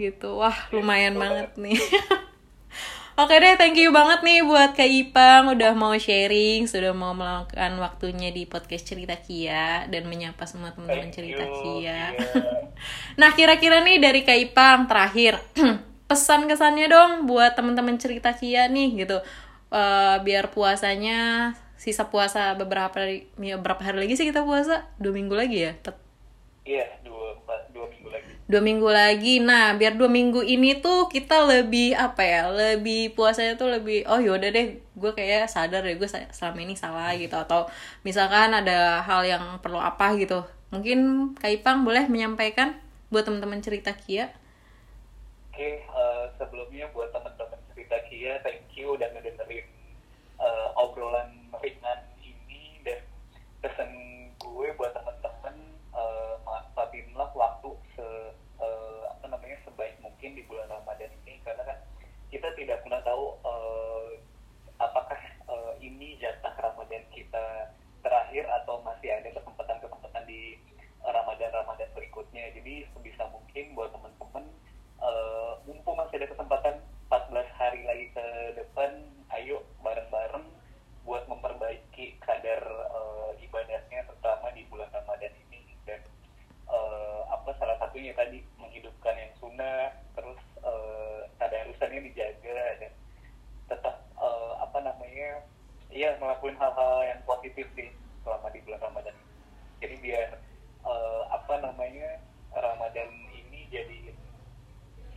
Gitu. 0.00 0.28
Wah 0.32 0.56
lumayan 0.72 1.20
banget 1.20 1.52
nih 1.60 1.76
Oke 3.14 3.38
deh, 3.38 3.54
thank 3.54 3.78
you 3.78 3.94
banget 3.94 4.26
nih 4.26 4.42
buat 4.42 4.74
Kak 4.74 4.90
Ipang 4.90 5.54
udah 5.54 5.70
mau 5.78 5.94
sharing, 5.94 6.66
sudah 6.66 6.90
mau 6.90 7.14
melakukan 7.14 7.78
waktunya 7.78 8.34
di 8.34 8.42
podcast 8.42 8.90
Cerita 8.90 9.14
Kia 9.14 9.86
dan 9.86 10.10
menyapa 10.10 10.42
semua 10.50 10.74
teman-teman 10.74 11.14
Cerita 11.14 11.46
you, 11.46 11.78
Kia. 11.78 12.10
Kia. 12.10 12.26
nah, 13.22 13.30
kira-kira 13.30 13.86
nih 13.86 14.02
dari 14.02 14.26
Kak 14.26 14.34
Ipang 14.50 14.90
terakhir 14.90 15.38
pesan 16.10 16.50
kesannya 16.50 16.90
dong 16.90 17.30
buat 17.30 17.54
teman-teman 17.54 18.02
Cerita 18.02 18.34
Kia 18.34 18.66
nih 18.66 19.06
gitu. 19.06 19.22
Eh, 19.70 20.16
biar 20.26 20.50
puasanya 20.50 21.54
sisa 21.78 22.10
puasa 22.10 22.58
beberapa 22.58 22.98
hari 22.98 23.30
ya, 23.38 23.54
berapa 23.62 23.78
hari 23.78 24.10
lagi 24.10 24.18
sih 24.18 24.26
kita 24.26 24.42
puasa 24.42 24.90
dua 24.98 25.14
minggu 25.14 25.38
lagi 25.38 25.70
ya 25.70 25.72
Iya, 26.66 26.86
dua, 27.06 27.38
empat- 27.38 27.63
dua 28.44 28.60
minggu 28.60 28.88
lagi. 28.88 29.40
nah 29.40 29.72
biar 29.72 29.96
dua 29.96 30.08
minggu 30.08 30.44
ini 30.44 30.80
tuh 30.84 31.08
kita 31.08 31.48
lebih 31.48 31.96
apa 31.96 32.20
ya 32.20 32.42
lebih 32.52 33.16
puasanya 33.16 33.56
tuh 33.56 33.72
lebih 33.72 34.04
oh 34.04 34.20
yaudah 34.20 34.52
deh 34.52 34.80
gue 34.80 35.12
kayak 35.16 35.48
sadar 35.48 35.80
deh 35.80 35.96
gue 35.96 36.08
selama 36.08 36.58
ini 36.60 36.76
salah 36.76 37.16
gitu. 37.16 37.34
Atau 37.34 37.68
misalkan 38.04 38.52
ada 38.52 39.00
hal 39.00 39.24
yang 39.24 39.44
perlu 39.64 39.80
apa 39.80 40.12
gitu. 40.20 40.44
Mungkin 40.74 41.32
Kak 41.38 41.54
Ipang 41.54 41.86
boleh 41.86 42.10
menyampaikan 42.10 42.74
buat 43.14 43.22
teman-teman 43.22 43.62
cerita 43.62 43.94
Kia? 43.94 44.26
Oke, 45.54 45.86
eh, 45.86 46.24
sebelumnya 46.34 46.90
buat 46.90 47.14
teman-teman 47.14 47.62
cerita 47.70 47.94
Kia, 48.10 48.42
thank 48.42 48.66
you 48.74 48.98
udah 48.98 49.06
ngedengerin 49.14 49.70
eh, 50.42 50.68
obrolan 50.74 51.30
ringan 51.62 52.00
ini 52.18 52.82
dan 52.82 53.06
pesan 53.62 53.90
gue 54.34 54.68
buat 54.74 54.90
teman-teman 54.90 55.54
eh, 55.94 56.34
manfaatinlah 56.42 57.30
waktu 57.38 57.70
se 57.94 58.06
eh, 58.58 59.02
apa 59.14 59.30
namanya 59.30 59.62
sebaik 59.62 59.94
mungkin 60.02 60.34
di 60.34 60.42
bulan 60.50 60.66
Ramadan 60.66 61.14
ini 61.22 61.38
karena 61.46 61.62
kan 61.62 61.78
kita 62.34 62.50
tidak 62.58 62.82
pernah 62.82 62.98
tahu 63.06 63.38
eh, 63.46 64.10
apakah 64.82 65.22
eh, 65.22 65.72
ini 65.86 66.18
jatah 66.18 66.58
Ramadan 66.58 67.06
kita 67.14 67.70
terakhir 68.14 68.46
atau 68.62 68.78
masih 68.86 69.10
ada 69.10 69.26
kesempatan-kesempatan 69.34 70.22
di 70.30 70.54
Ramadan-Ramadan 71.02 71.90
berikutnya. 71.98 72.46
Jadi 72.54 72.86
sebisa 72.94 73.26
mungkin 73.26 73.74
buat 73.74 73.90
teman-teman 73.90 74.46
eh, 75.02 75.52
mumpung 75.66 75.98
masih 75.98 76.22
ada 76.22 76.30
kesempatan 76.30 76.78
14 77.10 77.58
hari 77.58 77.82
lagi 77.82 78.06
ke 78.14 78.26
depan, 78.54 79.02
ayo 79.34 79.66
bareng-bareng 79.82 80.46
buat 81.02 81.26
memperbaiki 81.26 82.22
kadar 82.22 82.62
eh, 82.70 83.30
ibadahnya 83.42 84.06
terutama 84.06 84.54
di 84.54 84.62
bulan 84.70 84.94
Ramadan 84.94 85.34
ini 85.50 85.74
dan 85.82 85.98
eh, 86.70 87.20
apa 87.34 87.50
salah 87.58 87.82
satunya 87.82 88.14
tadi 88.14 88.46
menghidupkan 88.62 89.18
yang 89.18 89.34
sunnah 89.42 89.90
terus 90.14 90.38
eh, 90.62 91.20
tadarusannya 91.42 92.14
dijaga 92.14 92.78
dan 92.78 92.92
tetap 93.66 94.06
eh, 94.22 94.52
apa 94.62 94.78
namanya 94.86 95.42
ya 95.90 96.14
ngelakuin 96.22 96.54
hal-hal 96.62 97.02
yang 97.02 97.18
positif 97.26 97.66
sih 97.74 97.90
selama 98.24 98.48
di 98.50 98.58
bulan 98.64 98.80
Ramadan 98.80 99.14
ini. 99.14 99.36
Jadi 99.84 99.94
biar 100.00 100.28
eh, 100.82 101.22
apa 101.30 101.54
namanya 101.60 102.08
Ramadan 102.56 103.10
ini 103.30 103.68
jadi 103.68 104.00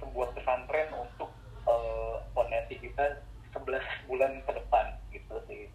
sebuah 0.04 0.36
pesantren 0.36 0.92
untuk 0.94 1.32
eh, 1.66 2.16
fondasi 2.36 2.76
kita 2.84 3.24
11 3.56 4.12
bulan 4.12 4.44
ke 4.44 4.52
depan 4.54 4.86
gitu 5.16 5.36
sih. 5.48 5.72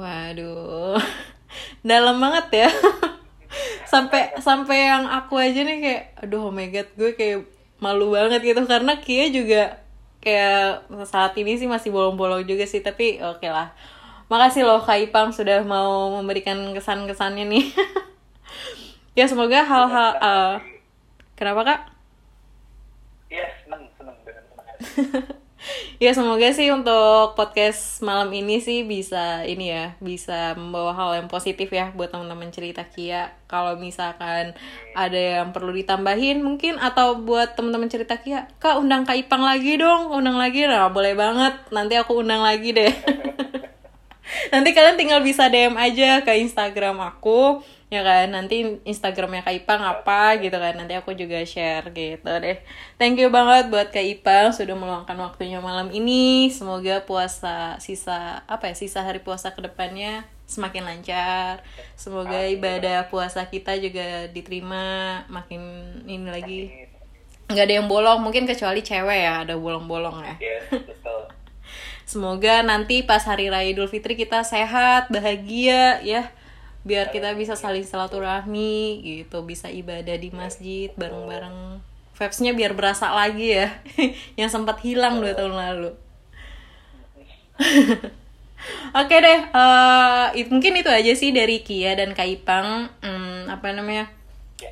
Waduh, 0.00 0.96
dalam 1.90 2.16
banget 2.16 2.64
ya. 2.64 2.68
sampai 3.92 4.32
sampai 4.40 4.88
yang 4.88 5.04
aku 5.04 5.36
aja 5.36 5.60
nih 5.60 5.78
kayak, 5.84 6.02
aduh 6.24 6.48
oh 6.48 6.54
my 6.54 6.72
god, 6.72 6.88
gue 6.96 7.12
kayak 7.12 7.44
malu 7.84 8.16
banget 8.16 8.40
gitu 8.40 8.62
karena 8.64 8.96
Kia 8.96 9.28
juga 9.28 9.76
kayak 10.24 10.88
saat 11.04 11.36
ini 11.36 11.60
sih 11.60 11.68
masih 11.68 11.92
bolong-bolong 11.92 12.48
juga 12.48 12.64
sih, 12.64 12.80
tapi 12.80 13.20
oke 13.20 13.44
lah. 13.44 13.76
Makasih 14.32 14.62
loh 14.64 14.80
Kak 14.80 15.10
Ipang 15.10 15.34
sudah 15.36 15.60
mau 15.66 16.16
memberikan 16.16 16.56
kesan-kesannya 16.72 17.44
nih. 17.50 17.66
ya 19.18 19.26
semoga 19.28 19.66
hal-hal 19.66 20.10
eh, 20.16 20.54
kenapa 21.36 21.60
Kak? 21.66 21.80
Iya 23.28 23.46
seneng 23.66 23.84
seneng 23.98 24.16
dengan 24.24 24.44
senang. 24.48 25.36
ya 26.04 26.10
semoga 26.16 26.48
sih 26.56 26.72
untuk 26.72 27.36
podcast 27.36 28.00
malam 28.00 28.32
ini 28.32 28.60
sih 28.60 28.84
bisa 28.84 29.44
ini 29.44 29.72
ya 29.72 29.86
bisa 30.00 30.56
membawa 30.56 30.96
hal 30.96 31.10
yang 31.20 31.28
positif 31.28 31.68
ya 31.70 31.92
buat 31.92 32.10
teman-teman 32.12 32.48
cerita 32.48 32.84
Kia. 32.88 33.36
Kalau 33.50 33.76
misalkan 33.76 34.54
ada 34.94 35.20
yang 35.42 35.50
perlu 35.50 35.74
ditambahin 35.74 36.40
mungkin 36.40 36.78
atau 36.78 37.20
buat 37.20 37.58
teman-teman 37.58 37.90
cerita 37.90 38.18
Kia 38.18 38.48
kak 38.62 38.80
undang 38.80 39.04
Kak 39.04 39.18
Ipang 39.18 39.44
lagi 39.44 39.76
dong 39.76 40.10
undang 40.10 40.40
lagi. 40.40 40.64
Nah 40.64 40.88
boleh 40.88 41.12
banget. 41.12 41.54
Nanti 41.74 41.94
aku 42.00 42.20
undang 42.24 42.40
lagi 42.40 42.72
deh 42.72 42.92
nanti 44.54 44.70
kalian 44.74 44.96
tinggal 44.98 45.20
bisa 45.20 45.50
DM 45.50 45.74
aja 45.74 46.22
ke 46.22 46.32
Instagram 46.38 46.98
aku 47.02 47.62
ya 47.90 48.06
kan? 48.06 48.30
Nanti 48.30 48.78
Instagramnya 48.86 49.42
Kak 49.42 49.54
Ipang 49.54 49.82
apa 49.82 50.38
gitu 50.38 50.54
kan? 50.54 50.78
Nanti 50.78 50.94
aku 50.94 51.12
juga 51.12 51.42
share 51.42 51.90
gitu 51.90 52.30
deh. 52.30 52.62
Thank 52.96 53.18
you 53.18 53.28
banget 53.28 53.68
buat 53.68 53.90
Kak 53.90 54.06
Ipang 54.06 54.54
sudah 54.54 54.78
meluangkan 54.78 55.18
waktunya 55.18 55.58
malam 55.58 55.90
ini. 55.90 56.48
Semoga 56.54 57.02
puasa 57.02 57.76
sisa 57.82 58.46
apa 58.46 58.70
ya 58.70 58.74
sisa 58.78 59.02
hari 59.02 59.18
puasa 59.20 59.50
ke 59.52 59.60
depannya 59.60 60.24
semakin 60.46 60.86
lancar. 60.86 61.66
Semoga 61.98 62.46
ibadah 62.46 63.10
puasa 63.10 63.44
kita 63.50 63.74
juga 63.82 64.30
diterima 64.30 65.22
makin 65.26 65.60
ini 66.06 66.30
lagi. 66.30 66.62
Nggak 67.50 67.66
ada 67.66 67.74
yang 67.82 67.90
bolong 67.90 68.22
mungkin 68.22 68.46
kecuali 68.46 68.78
cewek 68.78 69.20
ya 69.26 69.42
ada 69.42 69.58
bolong-bolong 69.58 70.22
ya. 70.22 70.34
Yes, 70.38 70.70
betul. 70.70 71.39
Semoga 72.10 72.54
nanti 72.70 72.96
pas 73.10 73.22
hari 73.30 73.46
raya 73.54 73.70
Idul 73.70 73.86
Fitri 73.92 74.14
kita 74.18 74.42
sehat, 74.42 75.02
bahagia 75.14 76.02
ya. 76.02 76.22
Biar 76.88 77.06
kita 77.14 77.28
bisa 77.40 77.54
saling 77.54 77.86
silaturahmi 77.86 79.04
gitu, 79.08 79.38
bisa 79.50 79.66
ibadah 79.80 80.16
di 80.24 80.28
masjid 80.34 80.90
bareng-bareng. 81.00 81.78
Vibes-nya 82.18 82.52
biar 82.58 82.72
berasa 82.78 83.06
lagi 83.20 83.46
ya. 83.62 83.68
Yang 84.40 84.50
sempat 84.58 84.76
hilang 84.86 85.14
dua 85.22 85.32
tahun 85.38 85.54
lalu. 85.54 85.90
Oke 89.00 89.16
deh, 89.26 89.40
eh, 89.62 90.26
it- 90.40 90.50
mungkin 90.52 90.72
itu 90.80 90.90
aja 90.90 91.12
sih 91.14 91.30
dari 91.38 91.62
Kia 91.66 91.92
dan 92.00 92.10
Kak 92.18 92.28
Ipang. 92.28 92.68
Hmm, 93.04 93.46
apa 93.54 93.70
namanya? 93.76 94.10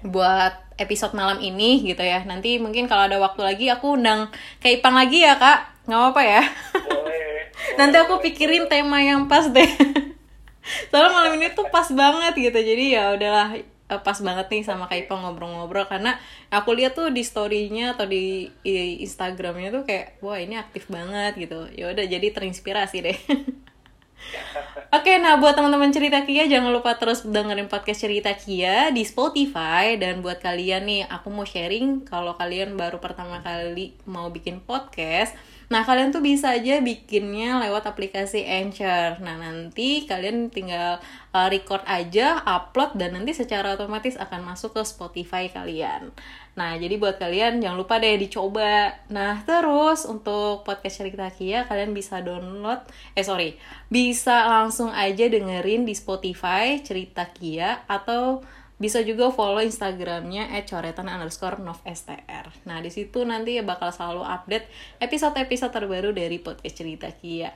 Buat 0.05 0.55
episode 0.85 1.15
malam 1.17 1.39
ini 1.41 1.71
gitu 1.87 2.03
ya. 2.03 2.21
Nanti 2.31 2.59
mungkin 2.65 2.85
kalau 2.91 3.05
ada 3.09 3.19
waktu 3.23 3.43
lagi 3.49 3.67
aku 3.73 3.87
undang 4.01 4.21
Kak 4.63 4.73
Ipang 4.83 4.95
lagi 5.01 5.19
ya 5.27 5.35
kak. 5.39 5.59
Nggak 5.89 6.01
apa-apa 6.03 6.23
ya. 6.25 6.43
Boleh. 6.89 7.28
Nanti 7.77 7.97
aku 7.99 8.23
pikirin 8.23 8.71
tema 8.71 9.03
yang 9.03 9.27
pas 9.27 9.47
deh. 9.51 9.67
Soalnya 10.91 11.11
malam 11.13 11.33
ini 11.41 11.49
tuh 11.57 11.67
pas 11.73 11.89
banget 11.91 12.35
gitu. 12.37 12.59
Jadi 12.59 12.85
ya 12.95 13.17
udahlah 13.17 13.57
eh, 13.59 14.01
pas 14.05 14.19
banget 14.21 14.47
nih 14.53 14.63
sama 14.63 14.85
Kak 14.87 15.09
Ipang 15.09 15.25
ngobrol-ngobrol 15.25 15.89
karena 15.89 16.21
aku 16.53 16.77
lihat 16.77 16.93
tuh 16.93 17.09
di 17.09 17.25
story-nya 17.25 17.97
atau 17.97 18.05
di, 18.05 18.53
Instagramnya 19.01 19.73
tuh 19.73 19.83
kayak 19.89 20.21
wah 20.21 20.37
ini 20.37 20.61
aktif 20.61 20.87
banget 20.93 21.41
gitu. 21.41 21.67
Ya 21.73 21.91
udah 21.91 22.05
jadi 22.05 22.29
terinspirasi 22.31 22.97
deh. 23.01 23.19
Oke, 24.89 25.21
nah 25.21 25.37
buat 25.37 25.53
teman-teman 25.53 25.93
cerita 25.93 26.25
Kia 26.25 26.49
jangan 26.49 26.73
lupa 26.73 26.97
terus 26.97 27.23
dengerin 27.23 27.69
podcast 27.69 28.03
cerita 28.03 28.33
Kia 28.35 28.89
di 28.89 29.05
Spotify 29.05 30.01
dan 30.01 30.25
buat 30.25 30.41
kalian 30.41 30.89
nih 30.89 31.03
aku 31.07 31.29
mau 31.29 31.45
sharing 31.45 32.09
kalau 32.09 32.35
kalian 32.35 32.75
baru 32.75 32.97
pertama 32.97 33.45
kali 33.45 33.95
mau 34.09 34.33
bikin 34.33 34.65
podcast, 34.65 35.37
nah 35.69 35.85
kalian 35.85 36.11
tuh 36.11 36.25
bisa 36.25 36.57
aja 36.57 36.81
bikinnya 36.81 37.61
lewat 37.61 37.85
aplikasi 37.85 38.45
Anchor. 38.49 39.21
Nah 39.21 39.37
nanti 39.37 40.09
kalian 40.09 40.49
tinggal 40.49 40.97
uh, 41.37 41.49
record 41.53 41.85
aja, 41.85 42.41
upload 42.43 42.97
dan 42.97 43.15
nanti 43.15 43.37
secara 43.37 43.77
otomatis 43.77 44.17
akan 44.17 44.49
masuk 44.49 44.77
ke 44.77 44.83
Spotify 44.85 45.53
kalian. 45.53 46.13
Nah, 46.59 46.75
jadi 46.75 46.99
buat 46.99 47.23
kalian 47.23 47.63
jangan 47.63 47.79
lupa 47.79 48.03
deh 48.03 48.19
dicoba. 48.19 48.91
Nah, 49.15 49.47
terus 49.47 50.03
untuk 50.03 50.67
podcast 50.67 50.99
cerita 50.99 51.31
Kia 51.31 51.71
kalian 51.71 51.95
bisa 51.95 52.19
download 52.19 52.83
eh 53.15 53.23
sorry, 53.23 53.55
bisa 53.87 54.43
langsung 54.51 54.91
aja 54.91 55.31
dengerin 55.31 55.87
di 55.87 55.95
Spotify 55.95 56.83
cerita 56.83 57.31
Kia 57.31 57.87
atau 57.87 58.43
bisa 58.79 59.03
juga 59.03 59.29
follow 59.35 59.61
Instagramnya 59.61 60.49
@coretan 60.65 61.11
underscore 61.11 61.59
novstr. 61.59 62.47
Nah 62.65 62.79
di 62.79 62.91
situ 62.95 63.27
nanti 63.27 63.59
bakal 63.61 63.91
selalu 63.91 64.23
update 64.23 64.71
episode-episode 65.03 65.75
terbaru 65.75 66.15
dari 66.15 66.39
podcast 66.39 66.79
cerita 66.79 67.11
Kia. 67.11 67.51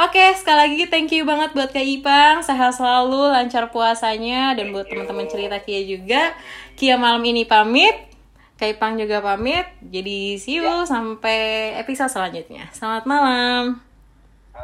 Oke, 0.00 0.32
sekali 0.32 0.56
lagi 0.56 0.84
thank 0.88 1.12
you 1.12 1.28
banget 1.28 1.52
buat 1.52 1.76
Kak 1.76 1.84
Ipang. 1.84 2.40
Sehat 2.40 2.72
selalu, 2.72 3.36
lancar 3.36 3.68
puasanya. 3.68 4.56
Dan 4.56 4.72
buat 4.72 4.88
teman-teman 4.88 5.28
cerita 5.28 5.60
Kia 5.60 5.84
juga. 5.84 6.32
Kia 6.72 6.96
malam 6.96 7.20
ini 7.20 7.44
pamit. 7.44 8.08
Kak 8.56 8.80
Ipang 8.80 8.96
juga 8.96 9.20
pamit. 9.20 9.68
Jadi 9.84 10.40
see 10.40 10.56
you 10.62 10.88
sampai 10.88 11.76
episode 11.76 12.08
selanjutnya. 12.08 12.72
Selamat 12.72 13.04
malam. 13.04 13.89